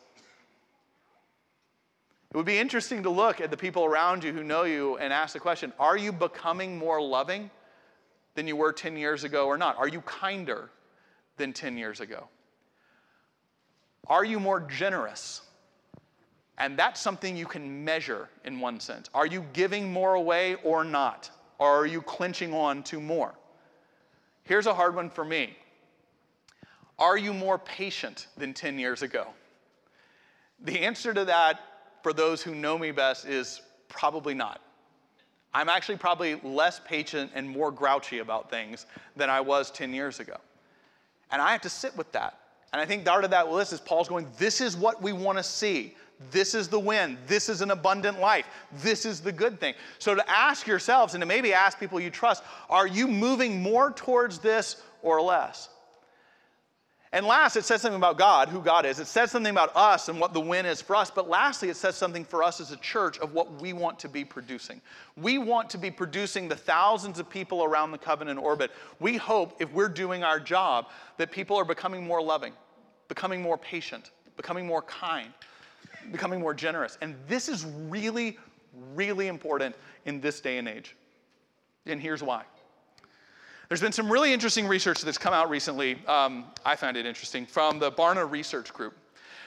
It 2.31 2.35
would 2.35 2.45
be 2.45 2.59
interesting 2.59 3.01
to 3.03 3.09
look 3.09 3.39
at 3.39 3.49
the 3.49 3.57
people 3.57 3.85
around 3.85 4.23
you 4.23 4.33
who 4.33 4.43
know 4.43 4.63
you 4.63 4.97
and 4.97 5.13
ask 5.13 5.33
the 5.33 5.39
question 5.39 5.71
Are 5.79 5.97
you 5.97 6.11
becoming 6.11 6.77
more 6.77 7.01
loving 7.01 7.49
than 8.35 8.47
you 8.47 8.55
were 8.55 8.73
10 8.73 8.97
years 8.97 9.23
ago 9.23 9.47
or 9.47 9.57
not? 9.57 9.77
Are 9.77 9.87
you 9.87 10.01
kinder 10.01 10.69
than 11.37 11.53
10 11.53 11.77
years 11.77 12.01
ago? 12.01 12.27
Are 14.07 14.25
you 14.25 14.39
more 14.39 14.59
generous? 14.59 15.41
And 16.57 16.77
that's 16.77 16.99
something 16.99 17.37
you 17.37 17.45
can 17.45 17.83
measure 17.83 18.29
in 18.43 18.59
one 18.59 18.79
sense. 18.79 19.09
Are 19.13 19.27
you 19.27 19.45
giving 19.53 19.91
more 19.91 20.15
away 20.15 20.55
or 20.63 20.83
not? 20.83 21.29
Or 21.59 21.69
are 21.69 21.85
you 21.85 22.01
clenching 22.01 22.53
on 22.53 22.83
to 22.83 22.99
more? 22.99 23.33
Here's 24.43 24.65
a 24.65 24.73
hard 24.73 24.95
one 24.95 25.09
for 25.09 25.25
me 25.25 25.55
Are 26.97 27.17
you 27.17 27.33
more 27.33 27.59
patient 27.59 28.27
than 28.37 28.53
10 28.53 28.79
years 28.79 29.01
ago? 29.01 29.27
The 30.61 30.79
answer 30.79 31.13
to 31.13 31.25
that 31.25 31.59
for 32.01 32.13
those 32.13 32.41
who 32.41 32.55
know 32.55 32.77
me 32.77 32.91
best 32.91 33.27
is 33.27 33.61
probably 33.89 34.33
not. 34.33 34.61
I'm 35.53 35.69
actually 35.69 35.97
probably 35.97 36.35
less 36.43 36.79
patient 36.85 37.31
and 37.33 37.47
more 37.49 37.71
grouchy 37.71 38.19
about 38.19 38.49
things 38.49 38.85
than 39.15 39.29
I 39.29 39.41
was 39.41 39.71
10 39.71 39.93
years 39.93 40.19
ago. 40.19 40.37
And 41.31 41.41
I 41.41 41.51
have 41.51 41.61
to 41.61 41.69
sit 41.69 41.95
with 41.95 42.11
that. 42.11 42.39
And 42.73 42.81
I 42.81 42.85
think 42.85 43.05
part 43.05 43.23
of 43.23 43.31
that 43.31 43.49
list 43.49 43.73
is 43.73 43.79
Paul's 43.79 44.07
going, 44.07 44.27
this 44.37 44.61
is 44.61 44.75
what 44.75 45.01
we 45.01 45.13
want 45.13 45.37
to 45.37 45.43
see. 45.43 45.95
This 46.31 46.55
is 46.55 46.67
the 46.67 46.79
win. 46.79 47.17
This 47.27 47.47
is 47.47 47.61
an 47.61 47.71
abundant 47.71 48.19
life. 48.19 48.47
This 48.81 49.05
is 49.05 49.21
the 49.21 49.31
good 49.31 49.59
thing. 49.59 49.75
So 49.99 50.15
to 50.15 50.29
ask 50.29 50.65
yourselves 50.65 51.13
and 51.13 51.21
to 51.21 51.25
maybe 51.27 51.53
ask 51.53 51.79
people 51.79 51.99
you 51.99 52.09
trust, 52.09 52.43
are 52.69 52.87
you 52.87 53.07
moving 53.07 53.61
more 53.61 53.91
towards 53.91 54.39
this 54.39 54.81
or 55.01 55.21
less? 55.21 55.69
And 57.13 57.25
last, 57.25 57.55
it 57.55 57.63
says 57.63 57.81
something 57.81 57.97
about 57.97 58.17
God, 58.17 58.49
who 58.49 58.61
God 58.61 58.85
is. 58.85 58.99
It 58.99 59.07
says 59.07 59.31
something 59.31 59.51
about 59.51 59.73
us 59.75 60.09
and 60.09 60.19
what 60.19 60.33
the 60.33 60.41
win 60.41 60.65
is 60.65 60.81
for 60.81 60.95
us. 60.95 61.09
But 61.09 61.29
lastly, 61.29 61.69
it 61.69 61.77
says 61.77 61.95
something 61.95 62.25
for 62.25 62.43
us 62.43 62.59
as 62.59 62.71
a 62.71 62.77
church 62.77 63.17
of 63.19 63.33
what 63.33 63.61
we 63.61 63.71
want 63.71 63.97
to 63.99 64.09
be 64.09 64.25
producing. 64.25 64.81
We 65.15 65.37
want 65.37 65.69
to 65.69 65.77
be 65.77 65.89
producing 65.89 66.49
the 66.49 66.55
thousands 66.55 67.17
of 67.17 67.29
people 67.29 67.63
around 67.63 67.91
the 67.91 67.97
covenant 67.97 68.39
orbit. 68.39 68.71
We 68.99 69.15
hope, 69.15 69.61
if 69.61 69.71
we're 69.71 69.87
doing 69.87 70.23
our 70.23 70.39
job, 70.39 70.87
that 71.15 71.31
people 71.31 71.55
are 71.55 71.65
becoming 71.65 72.05
more 72.05 72.21
loving, 72.21 72.51
becoming 73.07 73.41
more 73.41 73.57
patient, 73.57 74.11
becoming 74.35 74.67
more 74.67 74.81
kind, 74.81 75.31
becoming 76.11 76.39
more 76.39 76.53
generous. 76.53 76.97
And 77.01 77.15
this 77.27 77.49
is 77.49 77.65
really, 77.65 78.37
really 78.93 79.27
important 79.27 79.75
in 80.05 80.21
this 80.21 80.41
day 80.41 80.57
and 80.57 80.67
age. 80.67 80.95
And 81.85 82.01
here's 82.01 82.23
why. 82.23 82.43
There's 83.67 83.81
been 83.81 83.91
some 83.91 84.09
really 84.11 84.31
interesting 84.31 84.67
research 84.67 85.01
that's 85.01 85.17
come 85.17 85.33
out 85.33 85.49
recently. 85.49 85.99
Um, 86.07 86.45
I 86.65 86.75
found 86.75 86.95
it 86.95 87.05
interesting 87.05 87.45
from 87.45 87.79
the 87.79 87.91
Barna 87.91 88.29
Research 88.29 88.73
Group. 88.73 88.95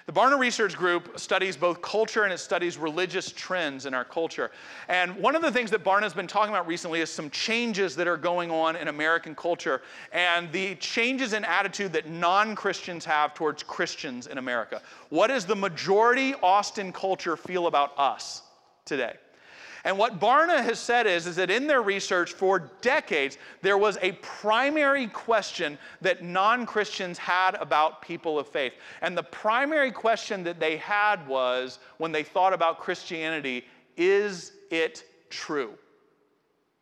The 0.06 0.12
Barna 0.12 0.38
Research 0.38 0.76
Group 0.76 1.18
studies 1.18 1.56
both 1.56 1.82
culture 1.82 2.24
and 2.24 2.32
it 2.32 2.38
studies 2.38 2.78
religious 2.78 3.32
trends 3.32 3.86
in 3.86 3.94
our 3.94 4.04
culture. 4.04 4.50
And 4.88 5.14
one 5.16 5.36
of 5.36 5.42
the 5.42 5.52
things 5.52 5.70
that 5.70 5.84
Barna 5.84 6.02
has 6.02 6.14
been 6.14 6.26
talking 6.26 6.54
about 6.54 6.66
recently 6.66 7.00
is 7.00 7.10
some 7.10 7.30
changes 7.30 7.94
that 7.96 8.08
are 8.08 8.16
going 8.16 8.50
on 8.50 8.76
in 8.76 8.88
American 8.88 9.34
culture 9.34 9.82
and 10.12 10.50
the 10.52 10.74
changes 10.76 11.32
in 11.32 11.44
attitude 11.44 11.92
that 11.92 12.08
non 12.08 12.54
Christians 12.54 13.04
have 13.04 13.34
towards 13.34 13.62
Christians 13.62 14.26
in 14.26 14.38
America. 14.38 14.80
What 15.10 15.28
does 15.28 15.44
the 15.44 15.56
majority 15.56 16.34
Austin 16.42 16.92
culture 16.92 17.36
feel 17.36 17.66
about 17.66 17.92
us 17.98 18.42
today? 18.84 19.16
And 19.84 19.96
what 19.96 20.20
Barna 20.20 20.62
has 20.62 20.78
said 20.78 21.06
is, 21.06 21.26
is 21.26 21.36
that 21.36 21.50
in 21.50 21.66
their 21.66 21.82
research 21.82 22.32
for 22.32 22.70
decades, 22.80 23.38
there 23.62 23.78
was 23.78 23.96
a 24.02 24.12
primary 24.12 25.06
question 25.06 25.78
that 26.00 26.22
non 26.22 26.66
Christians 26.66 27.16
had 27.18 27.54
about 27.54 28.02
people 28.02 28.38
of 28.38 28.46
faith. 28.46 28.74
And 29.00 29.16
the 29.16 29.22
primary 29.22 29.90
question 29.90 30.44
that 30.44 30.60
they 30.60 30.76
had 30.76 31.26
was 31.26 31.78
when 31.98 32.12
they 32.12 32.22
thought 32.22 32.52
about 32.52 32.78
Christianity 32.78 33.64
is 33.96 34.52
it 34.70 35.04
true? 35.30 35.72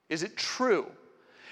Is 0.08 0.22
it 0.22 0.36
true? 0.36 0.86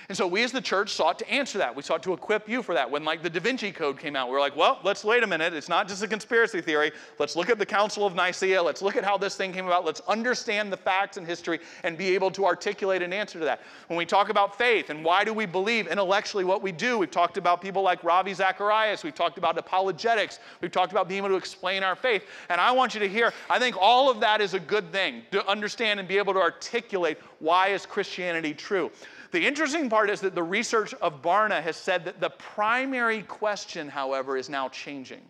And 0.08 0.16
so 0.16 0.26
we 0.26 0.44
as 0.44 0.52
the 0.52 0.60
church 0.60 0.92
sought 0.92 1.18
to 1.18 1.28
answer 1.28 1.58
that. 1.58 1.74
We 1.74 1.82
sought 1.82 2.02
to 2.04 2.12
equip 2.12 2.48
you 2.48 2.62
for 2.62 2.74
that. 2.74 2.88
When 2.88 3.04
like 3.04 3.22
the 3.22 3.30
Da 3.30 3.40
Vinci 3.40 3.72
Code 3.72 3.98
came 3.98 4.14
out, 4.14 4.28
we 4.28 4.34
were 4.34 4.40
like, 4.40 4.54
well, 4.54 4.78
let's 4.84 5.02
wait 5.02 5.24
a 5.24 5.26
minute. 5.26 5.52
It's 5.52 5.68
not 5.68 5.88
just 5.88 6.00
a 6.02 6.06
conspiracy 6.06 6.60
theory. 6.60 6.92
Let's 7.18 7.34
look 7.34 7.50
at 7.50 7.58
the 7.58 7.66
Council 7.66 8.06
of 8.06 8.14
Nicaea. 8.14 8.62
Let's 8.62 8.82
look 8.82 8.94
at 8.94 9.02
how 9.02 9.18
this 9.18 9.34
thing 9.34 9.52
came 9.52 9.66
about. 9.66 9.84
Let's 9.84 10.00
understand 10.06 10.72
the 10.72 10.76
facts 10.76 11.16
and 11.16 11.26
history 11.26 11.58
and 11.82 11.98
be 11.98 12.14
able 12.14 12.30
to 12.32 12.46
articulate 12.46 13.02
an 13.02 13.12
answer 13.12 13.40
to 13.40 13.44
that. 13.46 13.62
When 13.88 13.96
we 13.96 14.06
talk 14.06 14.28
about 14.28 14.56
faith 14.56 14.90
and 14.90 15.04
why 15.04 15.24
do 15.24 15.34
we 15.34 15.44
believe 15.44 15.88
intellectually 15.88 16.44
what 16.44 16.62
we 16.62 16.70
do, 16.70 16.98
we've 16.98 17.10
talked 17.10 17.36
about 17.36 17.60
people 17.60 17.82
like 17.82 18.04
Ravi 18.04 18.32
Zacharias. 18.32 19.02
We've 19.02 19.14
talked 19.14 19.38
about 19.38 19.58
apologetics. 19.58 20.38
We've 20.60 20.70
talked 20.70 20.92
about 20.92 21.08
being 21.08 21.18
able 21.18 21.30
to 21.30 21.36
explain 21.36 21.82
our 21.82 21.96
faith. 21.96 22.26
And 22.48 22.60
I 22.60 22.70
want 22.70 22.94
you 22.94 23.00
to 23.00 23.08
hear, 23.08 23.32
I 23.50 23.58
think 23.58 23.76
all 23.76 24.08
of 24.08 24.20
that 24.20 24.40
is 24.40 24.54
a 24.54 24.60
good 24.60 24.92
thing 24.92 25.22
to 25.32 25.44
understand 25.48 25.98
and 25.98 26.08
be 26.08 26.16
able 26.16 26.32
to 26.34 26.40
articulate 26.40 27.18
why 27.40 27.68
is 27.68 27.84
Christianity 27.84 28.54
true. 28.54 28.92
The 29.36 29.46
interesting 29.46 29.90
part 29.90 30.08
is 30.08 30.22
that 30.22 30.34
the 30.34 30.42
research 30.42 30.94
of 30.94 31.20
Barna 31.20 31.62
has 31.62 31.76
said 31.76 32.06
that 32.06 32.22
the 32.22 32.30
primary 32.30 33.20
question, 33.20 33.86
however, 33.86 34.38
is 34.38 34.48
now 34.48 34.70
changing 34.70 35.20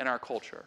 in 0.00 0.08
our 0.08 0.18
culture. 0.18 0.64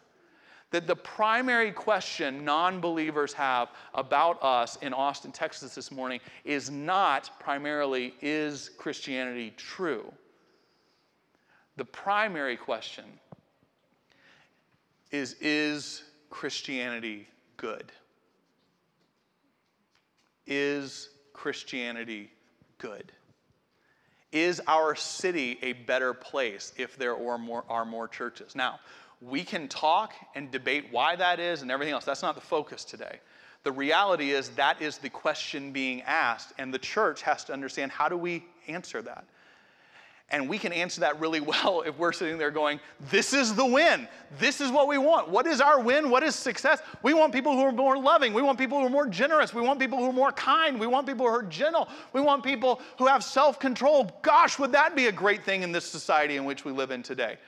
That 0.70 0.86
the 0.86 0.96
primary 0.96 1.70
question 1.70 2.46
non 2.46 2.80
believers 2.80 3.34
have 3.34 3.68
about 3.92 4.42
us 4.42 4.76
in 4.76 4.94
Austin, 4.94 5.32
Texas 5.32 5.74
this 5.74 5.92
morning 5.92 6.20
is 6.46 6.70
not 6.70 7.28
primarily, 7.38 8.14
is 8.22 8.70
Christianity 8.78 9.52
true? 9.58 10.10
The 11.76 11.84
primary 11.84 12.56
question 12.56 13.04
is, 15.10 15.34
is 15.42 16.04
Christianity 16.30 17.28
good? 17.58 17.92
Is 20.46 21.10
Christianity 21.34 22.30
good? 22.78 23.12
Is 24.30 24.60
our 24.66 24.94
city 24.94 25.58
a 25.62 25.72
better 25.72 26.12
place 26.12 26.72
if 26.76 26.96
there 26.96 27.16
are 27.16 27.38
more, 27.38 27.64
are 27.68 27.84
more 27.84 28.08
churches? 28.08 28.54
Now, 28.54 28.80
we 29.20 29.42
can 29.42 29.68
talk 29.68 30.12
and 30.34 30.50
debate 30.50 30.86
why 30.90 31.16
that 31.16 31.40
is 31.40 31.62
and 31.62 31.70
everything 31.70 31.94
else. 31.94 32.04
That's 32.04 32.22
not 32.22 32.34
the 32.34 32.40
focus 32.40 32.84
today. 32.84 33.20
The 33.64 33.72
reality 33.72 34.30
is 34.30 34.50
that 34.50 34.80
is 34.80 34.98
the 34.98 35.10
question 35.10 35.72
being 35.72 36.02
asked, 36.02 36.52
and 36.58 36.72
the 36.72 36.78
church 36.78 37.22
has 37.22 37.44
to 37.44 37.52
understand 37.52 37.90
how 37.90 38.08
do 38.08 38.16
we 38.16 38.44
answer 38.68 39.02
that? 39.02 39.24
And 40.30 40.46
we 40.48 40.58
can 40.58 40.72
answer 40.72 41.00
that 41.00 41.18
really 41.20 41.40
well 41.40 41.82
if 41.82 41.98
we're 41.98 42.12
sitting 42.12 42.38
there 42.38 42.50
going, 42.50 42.80
This 43.10 43.32
is 43.32 43.54
the 43.54 43.64
win. 43.64 44.08
This 44.38 44.60
is 44.60 44.70
what 44.70 44.88
we 44.88 44.98
want. 44.98 45.30
What 45.30 45.46
is 45.46 45.60
our 45.60 45.80
win? 45.80 46.10
What 46.10 46.22
is 46.22 46.34
success? 46.34 46.80
We 47.02 47.14
want 47.14 47.32
people 47.32 47.52
who 47.52 47.62
are 47.62 47.72
more 47.72 47.98
loving. 47.98 48.34
We 48.34 48.42
want 48.42 48.58
people 48.58 48.78
who 48.78 48.86
are 48.86 48.90
more 48.90 49.06
generous. 49.06 49.54
We 49.54 49.62
want 49.62 49.80
people 49.80 49.98
who 49.98 50.06
are 50.06 50.12
more 50.12 50.32
kind. 50.32 50.78
We 50.78 50.86
want 50.86 51.06
people 51.06 51.26
who 51.26 51.32
are 51.32 51.42
gentle. 51.44 51.88
We 52.12 52.20
want 52.20 52.44
people 52.44 52.80
who 52.98 53.06
have 53.06 53.24
self 53.24 53.58
control. 53.58 54.10
Gosh, 54.22 54.58
would 54.58 54.72
that 54.72 54.94
be 54.94 55.06
a 55.06 55.12
great 55.12 55.44
thing 55.44 55.62
in 55.62 55.72
this 55.72 55.86
society 55.86 56.36
in 56.36 56.44
which 56.44 56.64
we 56.64 56.72
live 56.72 56.90
in 56.90 57.02
today? 57.02 57.38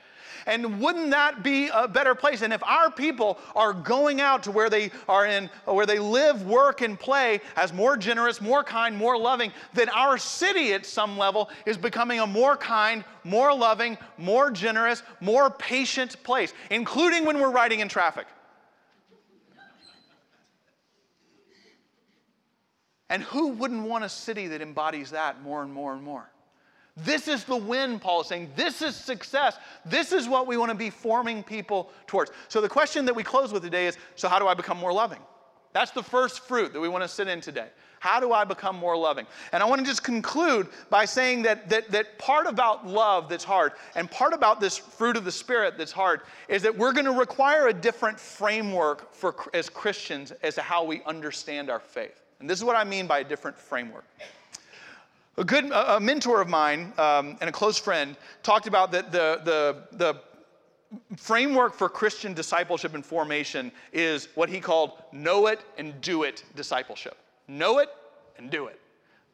And 0.46 0.80
wouldn't 0.80 1.10
that 1.10 1.42
be 1.42 1.68
a 1.72 1.86
better 1.86 2.14
place? 2.14 2.42
And 2.42 2.52
if 2.52 2.62
our 2.62 2.90
people 2.90 3.38
are 3.54 3.72
going 3.72 4.20
out 4.20 4.42
to 4.44 4.50
where 4.50 4.70
they 4.70 4.90
are 5.08 5.26
in, 5.26 5.50
where 5.64 5.86
they 5.86 5.98
live, 5.98 6.46
work, 6.46 6.80
and 6.80 6.98
play 6.98 7.40
as 7.56 7.72
more 7.72 7.96
generous, 7.96 8.40
more 8.40 8.64
kind, 8.64 8.96
more 8.96 9.18
loving, 9.18 9.52
then 9.74 9.88
our 9.90 10.18
city 10.18 10.72
at 10.72 10.86
some 10.86 11.18
level 11.18 11.50
is 11.66 11.76
becoming 11.76 12.20
a 12.20 12.26
more 12.26 12.56
kind, 12.70 13.02
more 13.24 13.52
loving, 13.52 13.98
more 14.16 14.48
generous, 14.52 15.02
more 15.20 15.50
patient 15.50 16.22
place, 16.22 16.52
including 16.70 17.24
when 17.24 17.40
we're 17.40 17.50
riding 17.50 17.80
in 17.80 17.88
traffic. 17.88 18.28
And 23.08 23.24
who 23.24 23.48
wouldn't 23.48 23.82
want 23.82 24.04
a 24.04 24.08
city 24.08 24.46
that 24.46 24.62
embodies 24.62 25.10
that 25.10 25.42
more 25.42 25.64
and 25.64 25.72
more 25.72 25.94
and 25.94 26.00
more? 26.00 26.30
This 26.96 27.26
is 27.26 27.42
the 27.42 27.56
win, 27.56 27.98
Paul 27.98 28.20
is 28.20 28.28
saying. 28.28 28.50
This 28.54 28.82
is 28.82 28.94
success. 28.94 29.58
This 29.84 30.12
is 30.12 30.28
what 30.28 30.46
we 30.46 30.56
want 30.56 30.70
to 30.70 30.76
be 30.76 30.90
forming 30.90 31.42
people 31.42 31.90
towards. 32.06 32.30
So, 32.46 32.60
the 32.60 32.68
question 32.68 33.04
that 33.06 33.14
we 33.14 33.24
close 33.24 33.52
with 33.52 33.64
today 33.64 33.88
is 33.88 33.98
so, 34.14 34.28
how 34.28 34.38
do 34.38 34.46
I 34.46 34.54
become 34.54 34.78
more 34.78 34.92
loving? 34.92 35.22
That's 35.72 35.90
the 35.90 36.04
first 36.04 36.40
fruit 36.46 36.72
that 36.72 36.80
we 36.80 36.88
want 36.88 37.02
to 37.02 37.08
sit 37.08 37.26
in 37.26 37.40
today. 37.40 37.68
How 38.00 38.18
do 38.18 38.32
I 38.32 38.44
become 38.44 38.76
more 38.76 38.96
loving? 38.96 39.26
And 39.52 39.62
I 39.62 39.66
want 39.66 39.82
to 39.82 39.86
just 39.86 40.02
conclude 40.02 40.68
by 40.88 41.04
saying 41.04 41.42
that, 41.42 41.68
that, 41.68 41.90
that 41.90 42.18
part 42.18 42.46
about 42.46 42.86
love 42.86 43.28
that's 43.28 43.44
hard 43.44 43.72
and 43.94 44.10
part 44.10 44.32
about 44.32 44.58
this 44.58 44.78
fruit 44.78 45.18
of 45.18 45.26
the 45.26 45.30
Spirit 45.30 45.76
that's 45.76 45.92
hard 45.92 46.22
is 46.48 46.62
that 46.62 46.76
we're 46.76 46.94
going 46.94 47.04
to 47.04 47.12
require 47.12 47.68
a 47.68 47.74
different 47.74 48.18
framework 48.18 49.12
for, 49.12 49.34
as 49.52 49.68
Christians 49.68 50.32
as 50.42 50.54
to 50.54 50.62
how 50.62 50.82
we 50.82 51.02
understand 51.04 51.68
our 51.68 51.78
faith. 51.78 52.22
And 52.40 52.48
this 52.48 52.58
is 52.58 52.64
what 52.64 52.74
I 52.74 52.84
mean 52.84 53.06
by 53.06 53.18
a 53.18 53.24
different 53.24 53.58
framework. 53.58 54.06
A 55.36 55.44
good 55.44 55.70
a 55.70 56.00
mentor 56.00 56.40
of 56.40 56.48
mine 56.48 56.94
um, 56.96 57.36
and 57.42 57.50
a 57.50 57.52
close 57.52 57.76
friend 57.76 58.16
talked 58.42 58.66
about 58.66 58.92
that 58.92 59.12
the, 59.12 59.42
the, 59.44 59.96
the 59.98 60.20
framework 61.18 61.74
for 61.74 61.90
Christian 61.90 62.32
discipleship 62.32 62.94
and 62.94 63.04
formation 63.04 63.70
is 63.92 64.28
what 64.36 64.48
he 64.48 64.58
called 64.58 64.92
know 65.12 65.48
it 65.48 65.60
and 65.76 66.00
do 66.00 66.22
it 66.22 66.44
discipleship. 66.56 67.18
Know 67.50 67.78
it 67.78 67.88
and 68.38 68.48
do 68.48 68.66
it. 68.66 68.78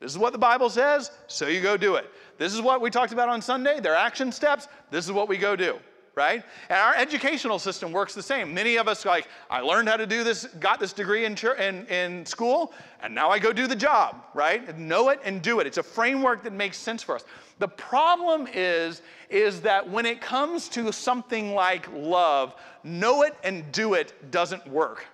This 0.00 0.10
is 0.10 0.18
what 0.18 0.32
the 0.32 0.38
Bible 0.38 0.70
says, 0.70 1.10
so 1.26 1.46
you 1.48 1.60
go 1.60 1.76
do 1.76 1.96
it. 1.96 2.10
This 2.38 2.54
is 2.54 2.62
what 2.62 2.80
we 2.80 2.90
talked 2.90 3.12
about 3.12 3.28
on 3.28 3.42
Sunday, 3.42 3.78
their 3.80 3.94
action 3.94 4.32
steps. 4.32 4.68
This 4.90 5.04
is 5.04 5.12
what 5.12 5.28
we 5.28 5.36
go 5.36 5.54
do 5.54 5.78
right? 6.16 6.42
And 6.70 6.78
our 6.78 6.94
educational 6.94 7.58
system 7.58 7.92
works 7.92 8.14
the 8.14 8.22
same. 8.22 8.54
Many 8.54 8.76
of 8.76 8.88
us, 8.88 9.04
like, 9.04 9.28
I 9.50 9.60
learned 9.60 9.86
how 9.86 9.98
to 9.98 10.06
do 10.06 10.24
this, 10.24 10.46
got 10.60 10.80
this 10.80 10.94
degree 10.94 11.26
in, 11.26 11.36
in, 11.58 11.86
in 11.88 12.24
school, 12.24 12.72
and 13.02 13.14
now 13.14 13.28
I 13.28 13.38
go 13.38 13.52
do 13.52 13.66
the 13.66 13.76
job, 13.76 14.24
right? 14.32 14.76
Know 14.78 15.10
it 15.10 15.20
and 15.24 15.42
do 15.42 15.60
it. 15.60 15.66
It's 15.66 15.76
a 15.76 15.82
framework 15.82 16.42
that 16.44 16.54
makes 16.54 16.78
sense 16.78 17.02
for 17.02 17.16
us. 17.16 17.24
The 17.58 17.68
problem 17.68 18.48
is, 18.52 19.02
is 19.28 19.60
that 19.60 19.86
when 19.88 20.06
it 20.06 20.22
comes 20.22 20.70
to 20.70 20.90
something 20.90 21.54
like 21.54 21.86
love, 21.92 22.54
know 22.82 23.22
it 23.22 23.36
and 23.44 23.70
do 23.70 23.92
it 23.92 24.30
doesn't 24.30 24.66
work. 24.66 25.04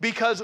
Because 0.00 0.42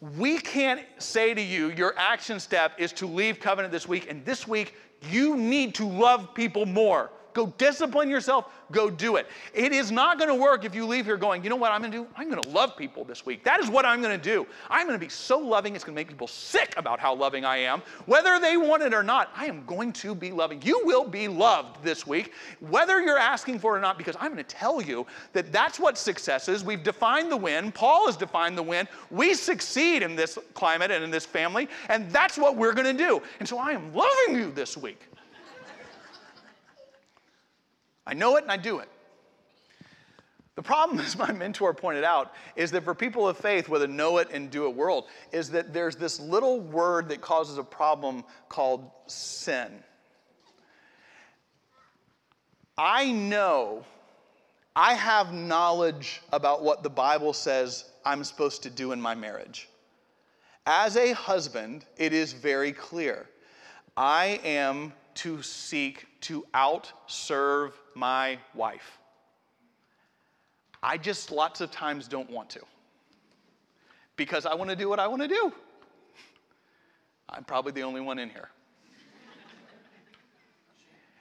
we 0.00 0.38
can't 0.38 0.80
say 0.98 1.34
to 1.34 1.40
you, 1.40 1.70
your 1.70 1.94
action 1.98 2.40
step 2.40 2.72
is 2.78 2.92
to 2.92 3.06
leave 3.06 3.38
covenant 3.40 3.72
this 3.72 3.86
week, 3.86 4.06
and 4.10 4.24
this 4.24 4.48
week 4.48 4.74
you 5.10 5.36
need 5.36 5.74
to 5.76 5.86
love 5.86 6.34
people 6.34 6.66
more. 6.66 7.10
Go 7.40 7.46
discipline 7.56 8.10
yourself. 8.10 8.52
Go 8.70 8.90
do 8.90 9.16
it. 9.16 9.26
It 9.54 9.72
is 9.72 9.90
not 9.90 10.18
going 10.18 10.28
to 10.28 10.34
work 10.34 10.66
if 10.66 10.74
you 10.74 10.84
leave 10.84 11.06
here 11.06 11.16
going, 11.16 11.42
you 11.42 11.48
know 11.48 11.56
what 11.56 11.72
I'm 11.72 11.80
going 11.80 11.90
to 11.90 11.98
do? 12.00 12.06
I'm 12.14 12.28
going 12.28 12.42
to 12.42 12.50
love 12.50 12.76
people 12.76 13.02
this 13.02 13.24
week. 13.24 13.44
That 13.44 13.60
is 13.60 13.70
what 13.70 13.86
I'm 13.86 14.02
going 14.02 14.14
to 14.14 14.22
do. 14.22 14.46
I'm 14.68 14.86
going 14.86 14.98
to 14.98 15.02
be 15.02 15.08
so 15.08 15.38
loving, 15.38 15.74
it's 15.74 15.82
going 15.82 15.94
to 15.94 15.98
make 15.98 16.08
people 16.08 16.26
sick 16.26 16.74
about 16.76 17.00
how 17.00 17.14
loving 17.14 17.46
I 17.46 17.56
am. 17.56 17.80
Whether 18.04 18.38
they 18.40 18.58
want 18.58 18.82
it 18.82 18.92
or 18.92 19.02
not, 19.02 19.30
I 19.34 19.46
am 19.46 19.64
going 19.64 19.90
to 19.94 20.14
be 20.14 20.32
loving. 20.32 20.60
You 20.60 20.82
will 20.84 21.08
be 21.08 21.28
loved 21.28 21.82
this 21.82 22.06
week, 22.06 22.34
whether 22.68 23.00
you're 23.00 23.16
asking 23.16 23.58
for 23.58 23.74
it 23.74 23.78
or 23.78 23.80
not, 23.80 23.96
because 23.96 24.16
I'm 24.20 24.34
going 24.34 24.44
to 24.44 24.56
tell 24.56 24.82
you 24.82 25.06
that 25.32 25.50
that's 25.50 25.80
what 25.80 25.96
success 25.96 26.46
is. 26.46 26.62
We've 26.62 26.82
defined 26.82 27.32
the 27.32 27.38
win. 27.38 27.72
Paul 27.72 28.04
has 28.04 28.18
defined 28.18 28.58
the 28.58 28.62
win. 28.62 28.86
We 29.10 29.32
succeed 29.32 30.02
in 30.02 30.14
this 30.14 30.38
climate 30.52 30.90
and 30.90 31.02
in 31.02 31.10
this 31.10 31.24
family, 31.24 31.70
and 31.88 32.10
that's 32.10 32.36
what 32.36 32.54
we're 32.54 32.74
going 32.74 32.94
to 32.94 33.02
do. 33.02 33.22
And 33.38 33.48
so 33.48 33.56
I 33.56 33.70
am 33.70 33.94
loving 33.94 34.36
you 34.36 34.52
this 34.52 34.76
week. 34.76 35.06
I 38.06 38.14
know 38.14 38.36
it 38.36 38.42
and 38.42 38.52
I 38.52 38.56
do 38.56 38.78
it. 38.78 38.88
The 40.56 40.62
problem, 40.62 40.98
as 41.04 41.16
my 41.16 41.32
mentor 41.32 41.72
pointed 41.72 42.04
out, 42.04 42.32
is 42.56 42.70
that 42.72 42.84
for 42.84 42.94
people 42.94 43.26
of 43.28 43.36
faith 43.36 43.68
with 43.68 43.82
a 43.82 43.88
know 43.88 44.18
it 44.18 44.28
and 44.32 44.50
do 44.50 44.66
it 44.66 44.74
world, 44.74 45.06
is 45.32 45.50
that 45.50 45.72
there's 45.72 45.96
this 45.96 46.20
little 46.20 46.60
word 46.60 47.08
that 47.08 47.20
causes 47.20 47.58
a 47.58 47.64
problem 47.64 48.24
called 48.48 48.90
sin. 49.06 49.82
I 52.76 53.10
know, 53.10 53.84
I 54.74 54.94
have 54.94 55.34
knowledge 55.34 56.22
about 56.32 56.62
what 56.62 56.82
the 56.82 56.90
Bible 56.90 57.32
says 57.32 57.84
I'm 58.04 58.24
supposed 58.24 58.62
to 58.62 58.70
do 58.70 58.92
in 58.92 59.00
my 59.00 59.14
marriage. 59.14 59.68
As 60.66 60.96
a 60.96 61.12
husband, 61.12 61.84
it 61.96 62.12
is 62.12 62.32
very 62.32 62.72
clear. 62.72 63.28
I 63.96 64.40
am 64.44 64.92
to 65.16 65.42
seek 65.42 66.06
to 66.22 66.44
outserve 66.54 67.72
my 67.94 68.38
wife. 68.54 68.98
I 70.82 70.96
just 70.96 71.30
lots 71.30 71.60
of 71.60 71.70
times 71.70 72.08
don't 72.08 72.30
want 72.30 72.50
to 72.50 72.60
because 74.16 74.46
I 74.46 74.54
want 74.54 74.70
to 74.70 74.76
do 74.76 74.88
what 74.88 74.98
I 74.98 75.06
want 75.06 75.22
to 75.22 75.28
do. 75.28 75.52
I'm 77.28 77.44
probably 77.44 77.72
the 77.72 77.82
only 77.82 78.00
one 78.00 78.18
in 78.18 78.30
here. 78.30 78.48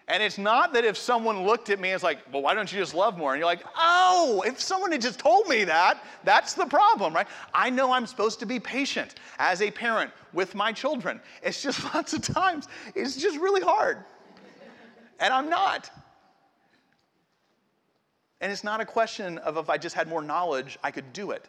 And 0.09 0.23
it's 0.23 0.39
not 0.39 0.73
that 0.73 0.83
if 0.83 0.97
someone 0.97 1.43
looked 1.45 1.69
at 1.69 1.79
me 1.79 1.89
and 1.89 1.95
was 1.95 2.01
like, 2.01 2.17
well, 2.33 2.41
why 2.41 2.55
don't 2.55 2.71
you 2.73 2.79
just 2.79 2.95
love 2.95 3.15
more? 3.15 3.33
And 3.33 3.39
you're 3.39 3.45
like, 3.45 3.63
oh, 3.77 4.43
if 4.45 4.59
someone 4.59 4.91
had 4.91 5.01
just 5.01 5.19
told 5.19 5.47
me 5.47 5.63
that, 5.65 6.03
that's 6.23 6.55
the 6.55 6.65
problem, 6.65 7.13
right? 7.13 7.27
I 7.53 7.69
know 7.69 7.93
I'm 7.93 8.07
supposed 8.07 8.39
to 8.39 8.47
be 8.47 8.59
patient 8.59 9.15
as 9.37 9.61
a 9.61 9.69
parent 9.69 10.11
with 10.33 10.55
my 10.55 10.71
children. 10.71 11.21
It's 11.43 11.61
just 11.61 11.83
lots 11.93 12.13
of 12.13 12.23
times, 12.23 12.67
it's 12.95 13.17
just 13.17 13.37
really 13.37 13.61
hard. 13.61 14.03
And 15.19 15.31
I'm 15.31 15.47
not. 15.47 15.91
And 18.41 18.51
it's 18.51 18.63
not 18.63 18.81
a 18.81 18.85
question 18.85 19.37
of 19.39 19.57
if 19.57 19.69
I 19.69 19.77
just 19.77 19.95
had 19.95 20.07
more 20.07 20.23
knowledge, 20.23 20.79
I 20.83 20.89
could 20.89 21.13
do 21.13 21.31
it. 21.31 21.47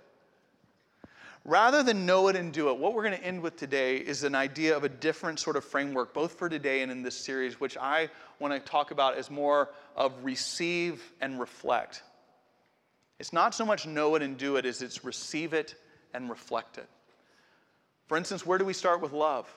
Rather 1.50 1.82
than 1.82 2.06
know 2.06 2.28
it 2.28 2.36
and 2.36 2.52
do 2.52 2.68
it, 2.68 2.78
what 2.78 2.94
we're 2.94 3.02
going 3.02 3.18
to 3.18 3.24
end 3.24 3.42
with 3.42 3.56
today 3.56 3.96
is 3.96 4.22
an 4.22 4.36
idea 4.36 4.76
of 4.76 4.84
a 4.84 4.88
different 4.88 5.40
sort 5.40 5.56
of 5.56 5.64
framework, 5.64 6.14
both 6.14 6.34
for 6.38 6.48
today 6.48 6.80
and 6.80 6.92
in 6.92 7.02
this 7.02 7.16
series, 7.16 7.58
which 7.58 7.76
I 7.76 8.08
want 8.38 8.54
to 8.54 8.60
talk 8.60 8.92
about 8.92 9.16
as 9.16 9.32
more 9.32 9.68
of 9.96 10.12
receive 10.22 11.02
and 11.20 11.40
reflect. 11.40 12.04
It's 13.18 13.32
not 13.32 13.52
so 13.52 13.66
much 13.66 13.84
know 13.84 14.14
it 14.14 14.22
and 14.22 14.36
do 14.38 14.58
it 14.58 14.64
as 14.64 14.80
it's 14.80 15.04
receive 15.04 15.52
it 15.52 15.74
and 16.14 16.30
reflect 16.30 16.78
it. 16.78 16.86
For 18.06 18.16
instance, 18.16 18.46
where 18.46 18.58
do 18.58 18.64
we 18.64 18.72
start 18.72 19.00
with 19.00 19.10
love? 19.10 19.52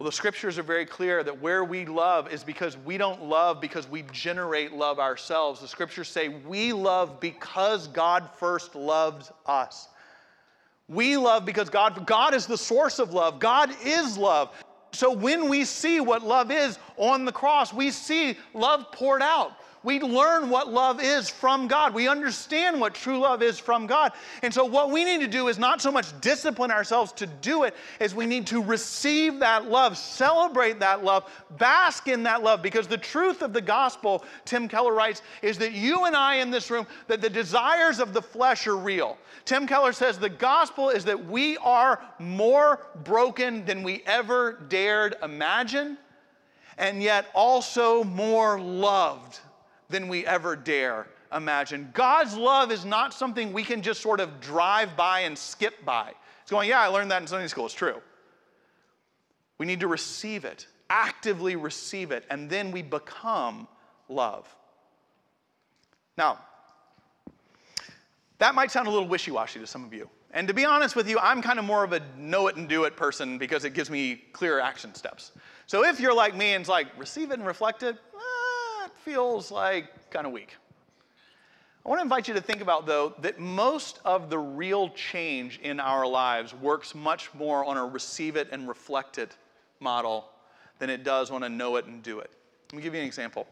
Well, 0.00 0.06
the 0.06 0.12
scriptures 0.16 0.58
are 0.58 0.64
very 0.64 0.86
clear 0.86 1.22
that 1.22 1.40
where 1.40 1.62
we 1.62 1.86
love 1.86 2.32
is 2.32 2.42
because 2.42 2.76
we 2.76 2.98
don't 2.98 3.22
love 3.22 3.60
because 3.60 3.88
we 3.88 4.02
generate 4.10 4.72
love 4.72 4.98
ourselves. 4.98 5.60
The 5.60 5.68
scriptures 5.68 6.08
say 6.08 6.28
we 6.28 6.72
love 6.72 7.20
because 7.20 7.86
God 7.86 8.28
first 8.40 8.74
loved 8.74 9.30
us. 9.46 9.86
We 10.92 11.16
love 11.16 11.44
because 11.44 11.70
God, 11.70 12.06
God 12.06 12.34
is 12.34 12.46
the 12.46 12.58
source 12.58 12.98
of 12.98 13.14
love. 13.14 13.38
God 13.38 13.74
is 13.84 14.18
love. 14.18 14.50
So 14.92 15.10
when 15.10 15.48
we 15.48 15.64
see 15.64 16.00
what 16.00 16.22
love 16.22 16.50
is 16.50 16.78
on 16.98 17.24
the 17.24 17.32
cross, 17.32 17.72
we 17.72 17.90
see 17.90 18.36
love 18.52 18.92
poured 18.92 19.22
out. 19.22 19.52
We 19.84 19.98
learn 19.98 20.48
what 20.48 20.72
love 20.72 21.02
is 21.02 21.28
from 21.28 21.66
God. 21.66 21.92
We 21.92 22.06
understand 22.06 22.80
what 22.80 22.94
true 22.94 23.18
love 23.18 23.42
is 23.42 23.58
from 23.58 23.88
God. 23.88 24.12
And 24.42 24.54
so, 24.54 24.64
what 24.64 24.90
we 24.90 25.02
need 25.02 25.20
to 25.20 25.26
do 25.26 25.48
is 25.48 25.58
not 25.58 25.80
so 25.80 25.90
much 25.90 26.18
discipline 26.20 26.70
ourselves 26.70 27.10
to 27.14 27.26
do 27.26 27.64
it, 27.64 27.74
as 27.98 28.14
we 28.14 28.26
need 28.26 28.46
to 28.48 28.62
receive 28.62 29.40
that 29.40 29.68
love, 29.68 29.98
celebrate 29.98 30.78
that 30.80 31.02
love, 31.02 31.28
bask 31.58 32.06
in 32.06 32.22
that 32.22 32.44
love. 32.44 32.62
Because 32.62 32.86
the 32.86 32.96
truth 32.96 33.42
of 33.42 33.52
the 33.52 33.60
gospel, 33.60 34.24
Tim 34.44 34.68
Keller 34.68 34.94
writes, 34.94 35.22
is 35.42 35.58
that 35.58 35.72
you 35.72 36.04
and 36.04 36.14
I 36.14 36.36
in 36.36 36.52
this 36.52 36.70
room, 36.70 36.86
that 37.08 37.20
the 37.20 37.30
desires 37.30 37.98
of 37.98 38.12
the 38.12 38.22
flesh 38.22 38.68
are 38.68 38.76
real. 38.76 39.18
Tim 39.44 39.66
Keller 39.66 39.92
says 39.92 40.16
the 40.16 40.28
gospel 40.28 40.90
is 40.90 41.04
that 41.06 41.26
we 41.26 41.56
are 41.58 42.00
more 42.20 42.86
broken 43.02 43.64
than 43.64 43.82
we 43.82 44.04
ever 44.06 44.60
dared 44.68 45.16
imagine, 45.24 45.98
and 46.78 47.02
yet 47.02 47.26
also 47.34 48.04
more 48.04 48.60
loved 48.60 49.40
than 49.92 50.08
we 50.08 50.26
ever 50.26 50.56
dare 50.56 51.06
imagine. 51.34 51.90
God's 51.94 52.36
love 52.36 52.72
is 52.72 52.84
not 52.84 53.14
something 53.14 53.52
we 53.52 53.62
can 53.62 53.82
just 53.82 54.00
sort 54.00 54.20
of 54.20 54.40
drive 54.40 54.96
by 54.96 55.20
and 55.20 55.36
skip 55.36 55.84
by. 55.84 56.12
It's 56.42 56.50
going, 56.50 56.68
yeah, 56.68 56.80
I 56.80 56.88
learned 56.88 57.10
that 57.10 57.22
in 57.22 57.28
Sunday 57.28 57.46
school. 57.46 57.66
It's 57.66 57.74
true. 57.74 58.00
We 59.58 59.66
need 59.66 59.80
to 59.80 59.86
receive 59.86 60.44
it, 60.44 60.66
actively 60.90 61.56
receive 61.56 62.10
it, 62.10 62.24
and 62.30 62.50
then 62.50 62.72
we 62.72 62.82
become 62.82 63.68
love. 64.08 64.48
Now, 66.18 66.40
that 68.38 68.54
might 68.54 68.70
sound 68.70 68.88
a 68.88 68.90
little 68.90 69.08
wishy 69.08 69.30
washy 69.30 69.60
to 69.60 69.66
some 69.66 69.84
of 69.84 69.94
you. 69.94 70.10
And 70.32 70.48
to 70.48 70.54
be 70.54 70.64
honest 70.64 70.96
with 70.96 71.08
you, 71.08 71.18
I'm 71.18 71.42
kind 71.42 71.58
of 71.58 71.64
more 71.64 71.84
of 71.84 71.92
a 71.92 72.00
know 72.18 72.48
it 72.48 72.56
and 72.56 72.68
do 72.68 72.84
it 72.84 72.96
person 72.96 73.38
because 73.38 73.64
it 73.64 73.74
gives 73.74 73.90
me 73.90 74.16
clear 74.32 74.60
action 74.60 74.94
steps. 74.94 75.32
So 75.66 75.84
if 75.84 76.00
you're 76.00 76.14
like 76.14 76.34
me 76.34 76.54
and 76.54 76.62
it's 76.62 76.68
like, 76.68 76.88
receive 76.98 77.30
it 77.30 77.38
and 77.38 77.46
reflect 77.46 77.82
it, 77.82 77.94
eh, 77.94 78.18
feels 79.04 79.50
like 79.50 80.10
kind 80.10 80.26
of 80.26 80.32
weak. 80.32 80.56
I 81.84 81.88
want 81.88 81.98
to 81.98 82.02
invite 82.02 82.28
you 82.28 82.34
to 82.34 82.40
think 82.40 82.60
about, 82.60 82.86
though, 82.86 83.14
that 83.22 83.40
most 83.40 83.98
of 84.04 84.30
the 84.30 84.38
real 84.38 84.90
change 84.90 85.58
in 85.62 85.80
our 85.80 86.06
lives 86.06 86.54
works 86.54 86.94
much 86.94 87.34
more 87.34 87.64
on 87.64 87.76
a 87.76 87.84
receive 87.84 88.36
it 88.36 88.48
and 88.52 88.68
reflect 88.68 89.18
it 89.18 89.36
model 89.80 90.28
than 90.78 90.90
it 90.90 91.02
does 91.02 91.30
on 91.32 91.42
a 91.42 91.48
know 91.48 91.76
it 91.76 91.86
and 91.86 92.02
do 92.02 92.20
it. 92.20 92.30
Let 92.70 92.76
me 92.76 92.82
give 92.82 92.94
you 92.94 93.00
an 93.00 93.06
example. 93.06 93.48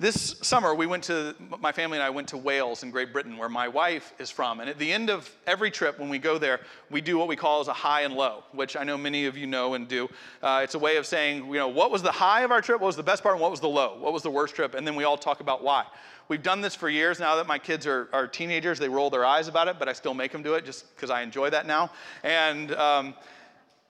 This 0.00 0.36
summer, 0.40 0.74
we 0.74 0.86
went 0.86 1.04
to, 1.04 1.34
my 1.60 1.72
family 1.72 1.98
and 1.98 2.02
I 2.02 2.08
went 2.08 2.26
to 2.28 2.38
Wales 2.38 2.84
in 2.84 2.90
Great 2.90 3.12
Britain, 3.12 3.36
where 3.36 3.50
my 3.50 3.68
wife 3.68 4.14
is 4.18 4.30
from. 4.30 4.60
And 4.60 4.70
at 4.70 4.78
the 4.78 4.90
end 4.90 5.10
of 5.10 5.30
every 5.46 5.70
trip, 5.70 5.98
when 5.98 6.08
we 6.08 6.18
go 6.18 6.38
there, 6.38 6.60
we 6.88 7.02
do 7.02 7.18
what 7.18 7.28
we 7.28 7.36
call 7.36 7.60
as 7.60 7.68
a 7.68 7.74
high 7.74 8.00
and 8.00 8.14
low, 8.14 8.42
which 8.52 8.78
I 8.78 8.82
know 8.82 8.96
many 8.96 9.26
of 9.26 9.36
you 9.36 9.46
know 9.46 9.74
and 9.74 9.86
do. 9.86 10.08
Uh, 10.42 10.62
it's 10.64 10.74
a 10.74 10.78
way 10.78 10.96
of 10.96 11.04
saying, 11.04 11.44
you 11.48 11.52
know, 11.52 11.68
what 11.68 11.90
was 11.90 12.00
the 12.00 12.10
high 12.10 12.44
of 12.44 12.50
our 12.50 12.62
trip, 12.62 12.80
what 12.80 12.86
was 12.86 12.96
the 12.96 13.02
best 13.02 13.22
part, 13.22 13.34
and 13.34 13.42
what 13.42 13.50
was 13.50 13.60
the 13.60 13.68
low, 13.68 13.98
what 13.98 14.14
was 14.14 14.22
the 14.22 14.30
worst 14.30 14.54
trip, 14.54 14.74
and 14.74 14.86
then 14.86 14.96
we 14.96 15.04
all 15.04 15.18
talk 15.18 15.40
about 15.40 15.62
why. 15.62 15.84
We've 16.28 16.42
done 16.42 16.62
this 16.62 16.74
for 16.74 16.88
years 16.88 17.20
now 17.20 17.36
that 17.36 17.46
my 17.46 17.58
kids 17.58 17.86
are, 17.86 18.08
are 18.14 18.26
teenagers. 18.26 18.78
They 18.78 18.88
roll 18.88 19.10
their 19.10 19.26
eyes 19.26 19.48
about 19.48 19.68
it, 19.68 19.78
but 19.78 19.86
I 19.86 19.92
still 19.92 20.14
make 20.14 20.32
them 20.32 20.42
do 20.42 20.54
it 20.54 20.64
just 20.64 20.96
because 20.96 21.10
I 21.10 21.20
enjoy 21.20 21.50
that 21.50 21.66
now. 21.66 21.90
And, 22.22 22.72
um, 22.76 23.12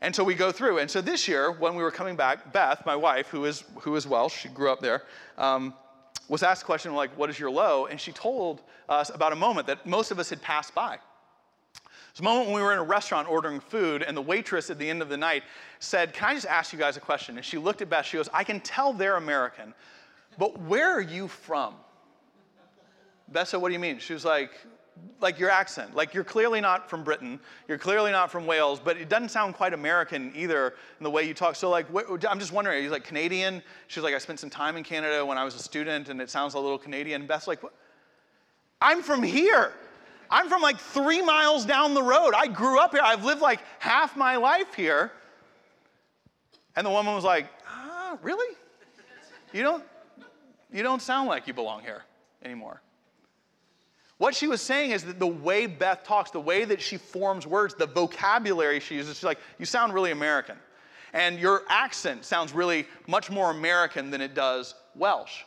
and 0.00 0.12
so 0.12 0.24
we 0.24 0.34
go 0.34 0.50
through. 0.50 0.78
And 0.78 0.90
so 0.90 1.00
this 1.00 1.28
year, 1.28 1.52
when 1.52 1.76
we 1.76 1.84
were 1.84 1.92
coming 1.92 2.16
back, 2.16 2.52
Beth, 2.52 2.84
my 2.84 2.96
wife, 2.96 3.28
who 3.28 3.44
is, 3.44 3.62
who 3.82 3.94
is 3.94 4.08
Welsh, 4.08 4.40
she 4.40 4.48
grew 4.48 4.72
up 4.72 4.80
there, 4.80 5.02
um, 5.38 5.72
was 6.30 6.44
asked 6.44 6.62
a 6.62 6.64
question 6.64 6.94
like, 6.94 7.10
What 7.18 7.28
is 7.28 7.38
your 7.38 7.50
low? 7.50 7.86
And 7.86 8.00
she 8.00 8.12
told 8.12 8.62
us 8.88 9.10
about 9.12 9.32
a 9.32 9.36
moment 9.36 9.66
that 9.66 9.84
most 9.84 10.10
of 10.12 10.18
us 10.18 10.30
had 10.30 10.40
passed 10.40 10.74
by. 10.74 10.98
It's 12.10 12.20
a 12.20 12.22
moment 12.22 12.46
when 12.46 12.56
we 12.56 12.62
were 12.62 12.72
in 12.72 12.78
a 12.78 12.84
restaurant 12.84 13.28
ordering 13.28 13.60
food, 13.60 14.02
and 14.02 14.16
the 14.16 14.22
waitress 14.22 14.70
at 14.70 14.78
the 14.78 14.88
end 14.88 15.02
of 15.02 15.08
the 15.08 15.16
night 15.16 15.42
said, 15.80 16.14
Can 16.14 16.30
I 16.30 16.34
just 16.34 16.46
ask 16.46 16.72
you 16.72 16.78
guys 16.78 16.96
a 16.96 17.00
question? 17.00 17.36
And 17.36 17.44
she 17.44 17.58
looked 17.58 17.82
at 17.82 17.90
Beth, 17.90 18.06
she 18.06 18.16
goes, 18.16 18.28
I 18.32 18.44
can 18.44 18.60
tell 18.60 18.92
they're 18.92 19.16
American, 19.16 19.74
but 20.38 20.58
where 20.62 20.90
are 20.90 21.00
you 21.00 21.26
from? 21.26 21.74
Beth 23.28 23.48
said, 23.48 23.60
What 23.60 23.68
do 23.68 23.74
you 23.74 23.80
mean? 23.80 23.98
She 23.98 24.12
was 24.12 24.24
like, 24.24 24.52
like 25.20 25.38
your 25.38 25.50
accent. 25.50 25.94
Like 25.94 26.14
you're 26.14 26.24
clearly 26.24 26.60
not 26.60 26.88
from 26.88 27.04
Britain, 27.04 27.38
you're 27.68 27.78
clearly 27.78 28.10
not 28.10 28.30
from 28.30 28.46
Wales, 28.46 28.80
but 28.82 28.96
it 28.96 29.08
doesn't 29.08 29.30
sound 29.30 29.54
quite 29.54 29.74
American 29.74 30.32
either 30.34 30.74
in 30.98 31.04
the 31.04 31.10
way 31.10 31.26
you 31.26 31.34
talk. 31.34 31.56
So 31.56 31.68
like, 31.70 31.86
I'm 32.28 32.38
just 32.38 32.52
wondering, 32.52 32.78
are 32.78 32.80
you 32.80 32.90
like 32.90 33.04
Canadian? 33.04 33.62
She's 33.86 34.02
like, 34.02 34.14
I 34.14 34.18
spent 34.18 34.40
some 34.40 34.50
time 34.50 34.76
in 34.76 34.84
Canada 34.84 35.24
when 35.24 35.38
I 35.38 35.44
was 35.44 35.54
a 35.54 35.58
student, 35.58 36.08
and 36.08 36.20
it 36.20 36.30
sounds 36.30 36.54
a 36.54 36.58
little 36.58 36.78
Canadian. 36.78 37.26
Beth's 37.26 37.46
like, 37.46 37.62
what? 37.62 37.74
I'm 38.80 39.02
from 39.02 39.22
here. 39.22 39.72
I'm 40.30 40.48
from 40.48 40.62
like 40.62 40.78
three 40.78 41.22
miles 41.22 41.66
down 41.66 41.92
the 41.92 42.02
road. 42.02 42.32
I 42.36 42.46
grew 42.46 42.78
up 42.78 42.92
here. 42.92 43.02
I've 43.02 43.24
lived 43.24 43.42
like 43.42 43.60
half 43.78 44.16
my 44.16 44.36
life 44.36 44.74
here. 44.74 45.12
And 46.76 46.86
the 46.86 46.90
woman 46.90 47.14
was 47.14 47.24
like, 47.24 47.48
ah, 47.66 48.16
really? 48.22 48.56
You 49.52 49.62
don't, 49.62 49.84
you 50.72 50.82
don't 50.84 51.02
sound 51.02 51.28
like 51.28 51.48
you 51.48 51.52
belong 51.52 51.82
here 51.82 52.04
anymore. 52.44 52.80
What 54.20 54.34
she 54.34 54.48
was 54.48 54.60
saying 54.60 54.90
is 54.90 55.02
that 55.04 55.18
the 55.18 55.26
way 55.26 55.64
Beth 55.64 56.04
talks, 56.04 56.30
the 56.30 56.38
way 56.38 56.66
that 56.66 56.78
she 56.82 56.98
forms 56.98 57.46
words, 57.46 57.74
the 57.74 57.86
vocabulary 57.86 58.78
she 58.78 58.96
uses, 58.96 59.16
she's 59.16 59.24
like, 59.24 59.38
you 59.58 59.64
sound 59.64 59.94
really 59.94 60.10
American. 60.10 60.56
And 61.14 61.38
your 61.38 61.62
accent 61.70 62.26
sounds 62.26 62.52
really 62.52 62.86
much 63.06 63.30
more 63.30 63.50
American 63.50 64.10
than 64.10 64.20
it 64.20 64.34
does 64.34 64.74
Welsh. 64.94 65.44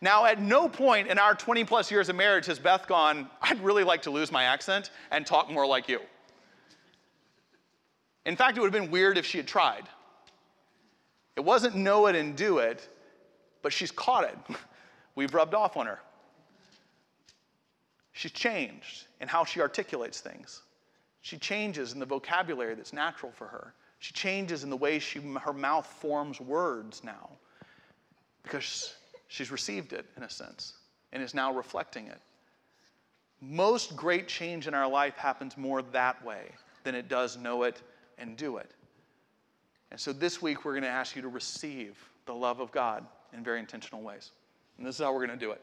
Now, 0.00 0.24
at 0.24 0.40
no 0.42 0.68
point 0.68 1.06
in 1.06 1.20
our 1.20 1.36
20 1.36 1.62
plus 1.66 1.88
years 1.88 2.08
of 2.08 2.16
marriage 2.16 2.46
has 2.46 2.58
Beth 2.58 2.88
gone, 2.88 3.30
I'd 3.42 3.62
really 3.62 3.84
like 3.84 4.02
to 4.02 4.10
lose 4.10 4.32
my 4.32 4.42
accent 4.42 4.90
and 5.12 5.24
talk 5.24 5.48
more 5.48 5.64
like 5.64 5.88
you. 5.88 6.00
In 8.24 8.34
fact, 8.34 8.58
it 8.58 8.60
would 8.60 8.74
have 8.74 8.82
been 8.82 8.90
weird 8.90 9.18
if 9.18 9.24
she 9.24 9.38
had 9.38 9.46
tried. 9.46 9.84
It 11.36 11.44
wasn't 11.44 11.76
know 11.76 12.08
it 12.08 12.16
and 12.16 12.34
do 12.34 12.58
it, 12.58 12.88
but 13.62 13.72
she's 13.72 13.92
caught 13.92 14.24
it. 14.24 14.36
We've 15.14 15.32
rubbed 15.32 15.54
off 15.54 15.76
on 15.76 15.86
her. 15.86 16.00
She's 18.16 18.32
changed 18.32 19.08
in 19.20 19.28
how 19.28 19.44
she 19.44 19.60
articulates 19.60 20.20
things. 20.20 20.62
She 21.20 21.36
changes 21.36 21.92
in 21.92 22.00
the 22.00 22.06
vocabulary 22.06 22.74
that's 22.74 22.94
natural 22.94 23.30
for 23.30 23.46
her. 23.46 23.74
She 23.98 24.14
changes 24.14 24.64
in 24.64 24.70
the 24.70 24.76
way 24.76 24.98
she, 24.98 25.20
her 25.20 25.52
mouth 25.52 25.86
forms 25.86 26.40
words 26.40 27.04
now 27.04 27.28
because 28.42 28.94
she's 29.28 29.50
received 29.50 29.92
it 29.92 30.06
in 30.16 30.22
a 30.22 30.30
sense 30.30 30.78
and 31.12 31.22
is 31.22 31.34
now 31.34 31.52
reflecting 31.52 32.06
it. 32.06 32.18
Most 33.42 33.94
great 33.96 34.28
change 34.28 34.66
in 34.66 34.72
our 34.72 34.88
life 34.88 35.16
happens 35.18 35.58
more 35.58 35.82
that 35.82 36.24
way 36.24 36.52
than 36.84 36.94
it 36.94 37.10
does 37.10 37.36
know 37.36 37.64
it 37.64 37.82
and 38.16 38.34
do 38.38 38.56
it. 38.56 38.70
And 39.90 40.00
so 40.00 40.14
this 40.14 40.40
week, 40.40 40.64
we're 40.64 40.72
going 40.72 40.84
to 40.84 40.88
ask 40.88 41.16
you 41.16 41.20
to 41.20 41.28
receive 41.28 41.98
the 42.24 42.34
love 42.34 42.60
of 42.60 42.72
God 42.72 43.04
in 43.34 43.44
very 43.44 43.60
intentional 43.60 44.00
ways. 44.00 44.30
And 44.78 44.86
this 44.86 44.94
is 44.94 45.04
how 45.04 45.12
we're 45.12 45.26
going 45.26 45.38
to 45.38 45.44
do 45.44 45.52
it. 45.52 45.60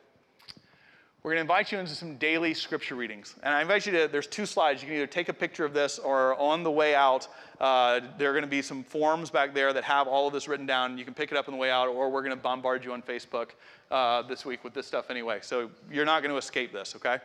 We're 1.24 1.32
going 1.32 1.48
to 1.48 1.54
invite 1.54 1.72
you 1.72 1.80
into 1.80 1.96
some 1.96 2.18
daily 2.18 2.54
scripture 2.54 2.96
readings. 2.96 3.36
And 3.44 3.56
I 3.56 3.62
invite 3.62 3.86
you 3.86 3.94
to, 3.94 4.10
there's 4.12 4.28
two 4.28 4.46
slides. 4.46 4.82
You 4.82 4.88
can 4.88 4.98
either 4.98 5.08
take 5.08 5.30
a 5.30 5.34
picture 5.34 5.64
of 5.64 5.74
this 5.74 5.98
or 5.98 6.38
on 6.38 6.64
the 6.64 6.72
way 6.72 6.96
out, 6.96 7.30
uh, 7.62 8.02
there 8.18 8.30
are 8.30 8.34
going 8.34 8.44
to 8.44 8.50
be 8.50 8.62
some 8.62 8.84
forms 8.84 9.30
back 9.30 9.54
there 9.54 9.72
that 9.72 9.86
have 9.86 10.06
all 10.06 10.28
of 10.28 10.34
this 10.34 10.50
written 10.50 10.66
down. 10.66 10.98
You 10.98 11.06
can 11.06 11.14
pick 11.14 11.32
it 11.32 11.38
up 11.38 11.48
on 11.48 11.54
the 11.54 11.58
way 11.58 11.72
out, 11.72 11.88
or 11.88 12.10
we're 12.10 12.24
going 12.24 12.36
to 12.36 12.42
bombard 12.42 12.84
you 12.84 12.92
on 12.92 13.02
Facebook 13.02 13.52
uh, 13.90 14.24
this 14.24 14.46
week 14.46 14.66
with 14.66 14.74
this 14.74 14.86
stuff 14.86 15.10
anyway. 15.10 15.40
So 15.42 15.72
you're 15.90 16.04
not 16.04 16.24
going 16.24 16.34
to 16.34 16.38
escape 16.38 16.74
this, 16.74 16.94
okay? 16.98 17.20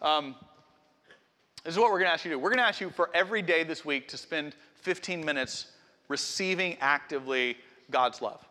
Um, 0.00 0.36
this 1.64 1.74
is 1.74 1.78
what 1.78 1.90
we're 1.90 1.98
going 1.98 2.08
to 2.08 2.14
ask 2.14 2.24
you 2.24 2.30
to 2.30 2.36
do. 2.36 2.38
We're 2.38 2.48
going 2.48 2.60
to 2.60 2.66
ask 2.66 2.80
you 2.80 2.88
for 2.88 3.10
every 3.12 3.42
day 3.42 3.62
this 3.62 3.84
week 3.84 4.08
to 4.08 4.16
spend 4.16 4.56
15 4.76 5.22
minutes 5.22 5.66
receiving 6.08 6.78
actively 6.80 7.58
God's 7.90 8.22
love. 8.22 8.42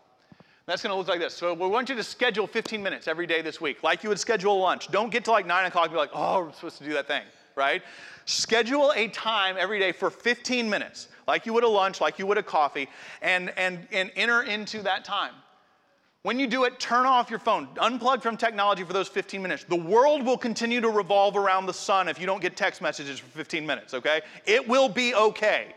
That's 0.66 0.82
going 0.82 0.92
to 0.92 0.98
look 0.98 1.10
like 1.10 1.20
this. 1.20 1.34
So 1.34 1.54
we 1.54 1.68
want 1.68 1.90
you 1.90 1.96
to 1.96 2.04
schedule 2.04 2.48
15 2.48 2.82
minutes 2.82 3.08
every 3.08 3.28
day 3.28 3.42
this 3.42 3.60
week, 3.60 3.84
like 3.84 4.02
you 4.02 4.10
would 4.10 4.20
schedule 4.20 4.60
lunch. 4.60 4.90
Don't 4.90 5.12
get 5.12 5.26
to 5.26 5.32
like 5.32 5.46
9 5.46 5.66
o'clock 5.66 5.86
and 5.86 5.94
be 5.94 5.98
like, 5.98 6.12
oh, 6.14 6.46
I'm 6.46 6.54
supposed 6.54 6.78
to 6.78 6.86
do 6.86 6.94
that 6.94 7.08
thing, 7.08 7.24
right? 7.56 7.82
Schedule 8.26 8.94
a 8.96 9.10
time 9.10 9.58
every 9.60 9.78
day 9.78 9.92
for 9.92 10.10
15 10.10 10.70
minutes, 10.70 11.10
like 11.28 11.46
you 11.46 11.52
would 11.54 11.66
a 11.66 11.68
lunch, 11.68 12.00
like 12.00 12.18
you 12.18 12.26
would 12.28 12.38
a 12.38 12.44
coffee, 12.44 12.88
and, 13.22 13.52
and, 13.58 13.86
and 13.92 14.10
enter 14.16 14.44
into 14.44 14.82
that 14.84 15.04
time. 15.04 15.34
When 16.22 16.40
you 16.40 16.48
do 16.48 16.64
it, 16.64 16.80
turn 16.80 17.06
off 17.06 17.30
your 17.30 17.40
phone. 17.40 17.68
Unplug 17.76 18.22
from 18.22 18.38
technology 18.38 18.86
for 18.86 18.94
those 18.94 19.10
15 19.10 19.42
minutes. 19.42 19.66
The 19.66 19.76
world 19.76 20.26
will 20.26 20.38
continue 20.38 20.80
to 20.80 20.88
revolve 20.88 21.36
around 21.36 21.66
the 21.66 21.74
sun 21.74 22.08
if 22.08 22.18
you 22.18 22.26
don't 22.26 22.42
get 22.42 22.56
text 22.56 22.82
messages 22.82 23.20
for 23.20 23.28
15 23.28 23.66
minutes, 23.66 23.94
okay? 23.94 24.22
It 24.46 24.66
will 24.66 24.88
be 24.88 25.14
okay. 25.14 25.76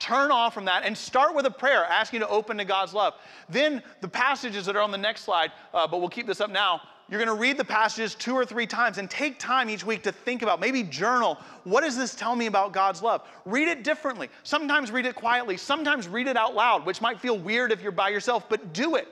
Turn 0.00 0.32
off 0.32 0.54
from 0.54 0.64
that 0.64 0.84
and 0.84 0.96
start 0.96 1.34
with 1.34 1.44
a 1.44 1.50
prayer, 1.50 1.84
asking 1.84 2.20
to 2.20 2.28
open 2.28 2.56
to 2.56 2.64
God's 2.64 2.94
love. 2.94 3.14
Then 3.50 3.82
the 4.00 4.08
passages 4.08 4.64
that 4.66 4.74
are 4.74 4.80
on 4.80 4.90
the 4.90 4.98
next 4.98 5.24
slide, 5.24 5.52
uh, 5.74 5.86
but 5.86 6.00
we'll 6.00 6.08
keep 6.08 6.26
this 6.26 6.40
up 6.40 6.50
now. 6.50 6.80
You're 7.10 7.22
going 7.22 7.36
to 7.36 7.40
read 7.40 7.58
the 7.58 7.64
passages 7.64 8.14
two 8.14 8.34
or 8.34 8.46
three 8.46 8.66
times 8.66 8.96
and 8.96 9.10
take 9.10 9.38
time 9.38 9.68
each 9.68 9.84
week 9.84 10.02
to 10.04 10.12
think 10.12 10.42
about, 10.42 10.58
maybe 10.58 10.84
journal, 10.84 11.36
what 11.64 11.82
does 11.82 11.98
this 11.98 12.14
tell 12.14 12.34
me 12.34 12.46
about 12.46 12.72
God's 12.72 13.02
love? 13.02 13.28
Read 13.44 13.68
it 13.68 13.84
differently. 13.84 14.30
Sometimes 14.42 14.90
read 14.90 15.04
it 15.04 15.16
quietly, 15.16 15.58
sometimes 15.58 16.08
read 16.08 16.28
it 16.28 16.36
out 16.36 16.54
loud, 16.54 16.86
which 16.86 17.02
might 17.02 17.20
feel 17.20 17.36
weird 17.36 17.70
if 17.70 17.82
you're 17.82 17.92
by 17.92 18.08
yourself, 18.08 18.48
but 18.48 18.72
do 18.72 18.94
it. 18.94 19.08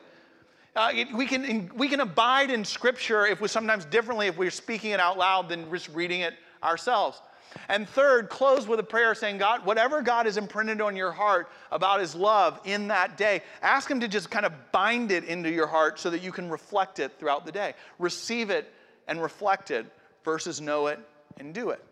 Uh, 0.74 0.90
it, 0.94 1.12
we, 1.12 1.26
can, 1.26 1.70
we 1.74 1.88
can 1.88 2.00
abide 2.00 2.50
in 2.50 2.64
Scripture 2.64 3.26
if 3.26 3.40
we 3.40 3.48
sometimes 3.48 3.84
differently 3.84 4.28
if 4.28 4.38
we're 4.38 4.50
speaking 4.50 4.92
it 4.92 5.00
out 5.00 5.18
loud 5.18 5.48
than 5.48 5.68
just 5.70 5.88
reading 5.88 6.20
it 6.20 6.34
ourselves. 6.62 7.20
And 7.68 7.88
third, 7.88 8.28
close 8.28 8.66
with 8.66 8.80
a 8.80 8.84
prayer 8.84 9.14
saying, 9.14 9.38
God, 9.38 9.64
whatever 9.64 10.02
God 10.02 10.26
has 10.26 10.36
imprinted 10.36 10.80
on 10.80 10.96
your 10.96 11.12
heart 11.12 11.50
about 11.70 12.00
his 12.00 12.14
love 12.14 12.60
in 12.64 12.88
that 12.88 13.16
day, 13.16 13.42
ask 13.62 13.90
him 13.90 14.00
to 14.00 14.08
just 14.08 14.30
kind 14.30 14.46
of 14.46 14.52
bind 14.72 15.10
it 15.12 15.24
into 15.24 15.50
your 15.50 15.66
heart 15.66 15.98
so 15.98 16.10
that 16.10 16.22
you 16.22 16.32
can 16.32 16.48
reflect 16.48 16.98
it 16.98 17.12
throughout 17.18 17.46
the 17.46 17.52
day. 17.52 17.74
Receive 17.98 18.50
it 18.50 18.72
and 19.06 19.22
reflect 19.22 19.70
it 19.70 19.86
versus 20.24 20.60
know 20.60 20.88
it 20.88 20.98
and 21.38 21.54
do 21.54 21.70
it. 21.70 21.84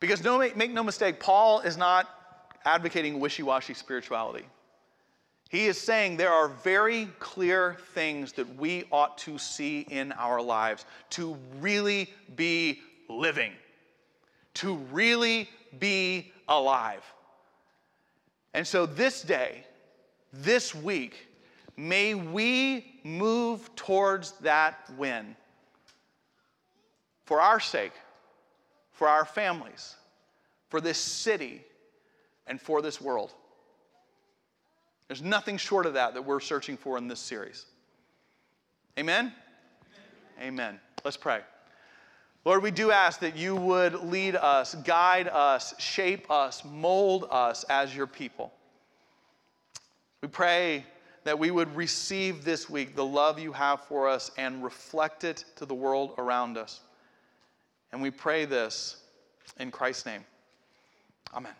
Because 0.00 0.22
no, 0.24 0.38
make 0.38 0.72
no 0.72 0.82
mistake, 0.82 1.20
Paul 1.20 1.60
is 1.60 1.76
not 1.76 2.08
advocating 2.64 3.20
wishy 3.20 3.42
washy 3.42 3.74
spirituality. 3.74 4.44
He 5.52 5.66
is 5.66 5.78
saying 5.78 6.16
there 6.16 6.32
are 6.32 6.48
very 6.48 7.10
clear 7.18 7.76
things 7.92 8.32
that 8.32 8.56
we 8.56 8.84
ought 8.90 9.18
to 9.18 9.36
see 9.36 9.80
in 9.80 10.10
our 10.12 10.40
lives 10.40 10.86
to 11.10 11.36
really 11.60 12.08
be 12.34 12.80
living, 13.10 13.52
to 14.54 14.76
really 14.76 15.50
be 15.78 16.32
alive. 16.48 17.04
And 18.54 18.66
so 18.66 18.86
this 18.86 19.20
day, 19.20 19.66
this 20.32 20.74
week, 20.74 21.28
may 21.76 22.14
we 22.14 23.00
move 23.04 23.76
towards 23.76 24.32
that 24.38 24.78
win 24.96 25.36
for 27.26 27.42
our 27.42 27.60
sake, 27.60 27.92
for 28.90 29.06
our 29.06 29.26
families, 29.26 29.96
for 30.70 30.80
this 30.80 30.96
city, 30.96 31.62
and 32.46 32.58
for 32.58 32.80
this 32.80 33.02
world. 33.02 33.34
There's 35.12 35.20
nothing 35.20 35.58
short 35.58 35.84
of 35.84 35.92
that 35.92 36.14
that 36.14 36.22
we're 36.22 36.40
searching 36.40 36.78
for 36.78 36.96
in 36.96 37.06
this 37.06 37.20
series. 37.20 37.66
Amen? 38.98 39.30
Amen. 40.38 40.48
Amen. 40.48 40.80
Let's 41.04 41.18
pray. 41.18 41.40
Lord, 42.46 42.62
we 42.62 42.70
do 42.70 42.90
ask 42.90 43.20
that 43.20 43.36
you 43.36 43.54
would 43.54 43.92
lead 44.04 44.36
us, 44.36 44.74
guide 44.74 45.28
us, 45.28 45.78
shape 45.78 46.30
us, 46.30 46.64
mold 46.64 47.26
us 47.30 47.64
as 47.64 47.94
your 47.94 48.06
people. 48.06 48.54
We 50.22 50.28
pray 50.28 50.86
that 51.24 51.38
we 51.38 51.50
would 51.50 51.76
receive 51.76 52.42
this 52.42 52.70
week 52.70 52.96
the 52.96 53.04
love 53.04 53.38
you 53.38 53.52
have 53.52 53.82
for 53.82 54.08
us 54.08 54.30
and 54.38 54.64
reflect 54.64 55.24
it 55.24 55.44
to 55.56 55.66
the 55.66 55.74
world 55.74 56.14
around 56.16 56.56
us. 56.56 56.80
And 57.92 58.00
we 58.00 58.10
pray 58.10 58.46
this 58.46 58.96
in 59.58 59.70
Christ's 59.72 60.06
name. 60.06 60.24
Amen. 61.34 61.52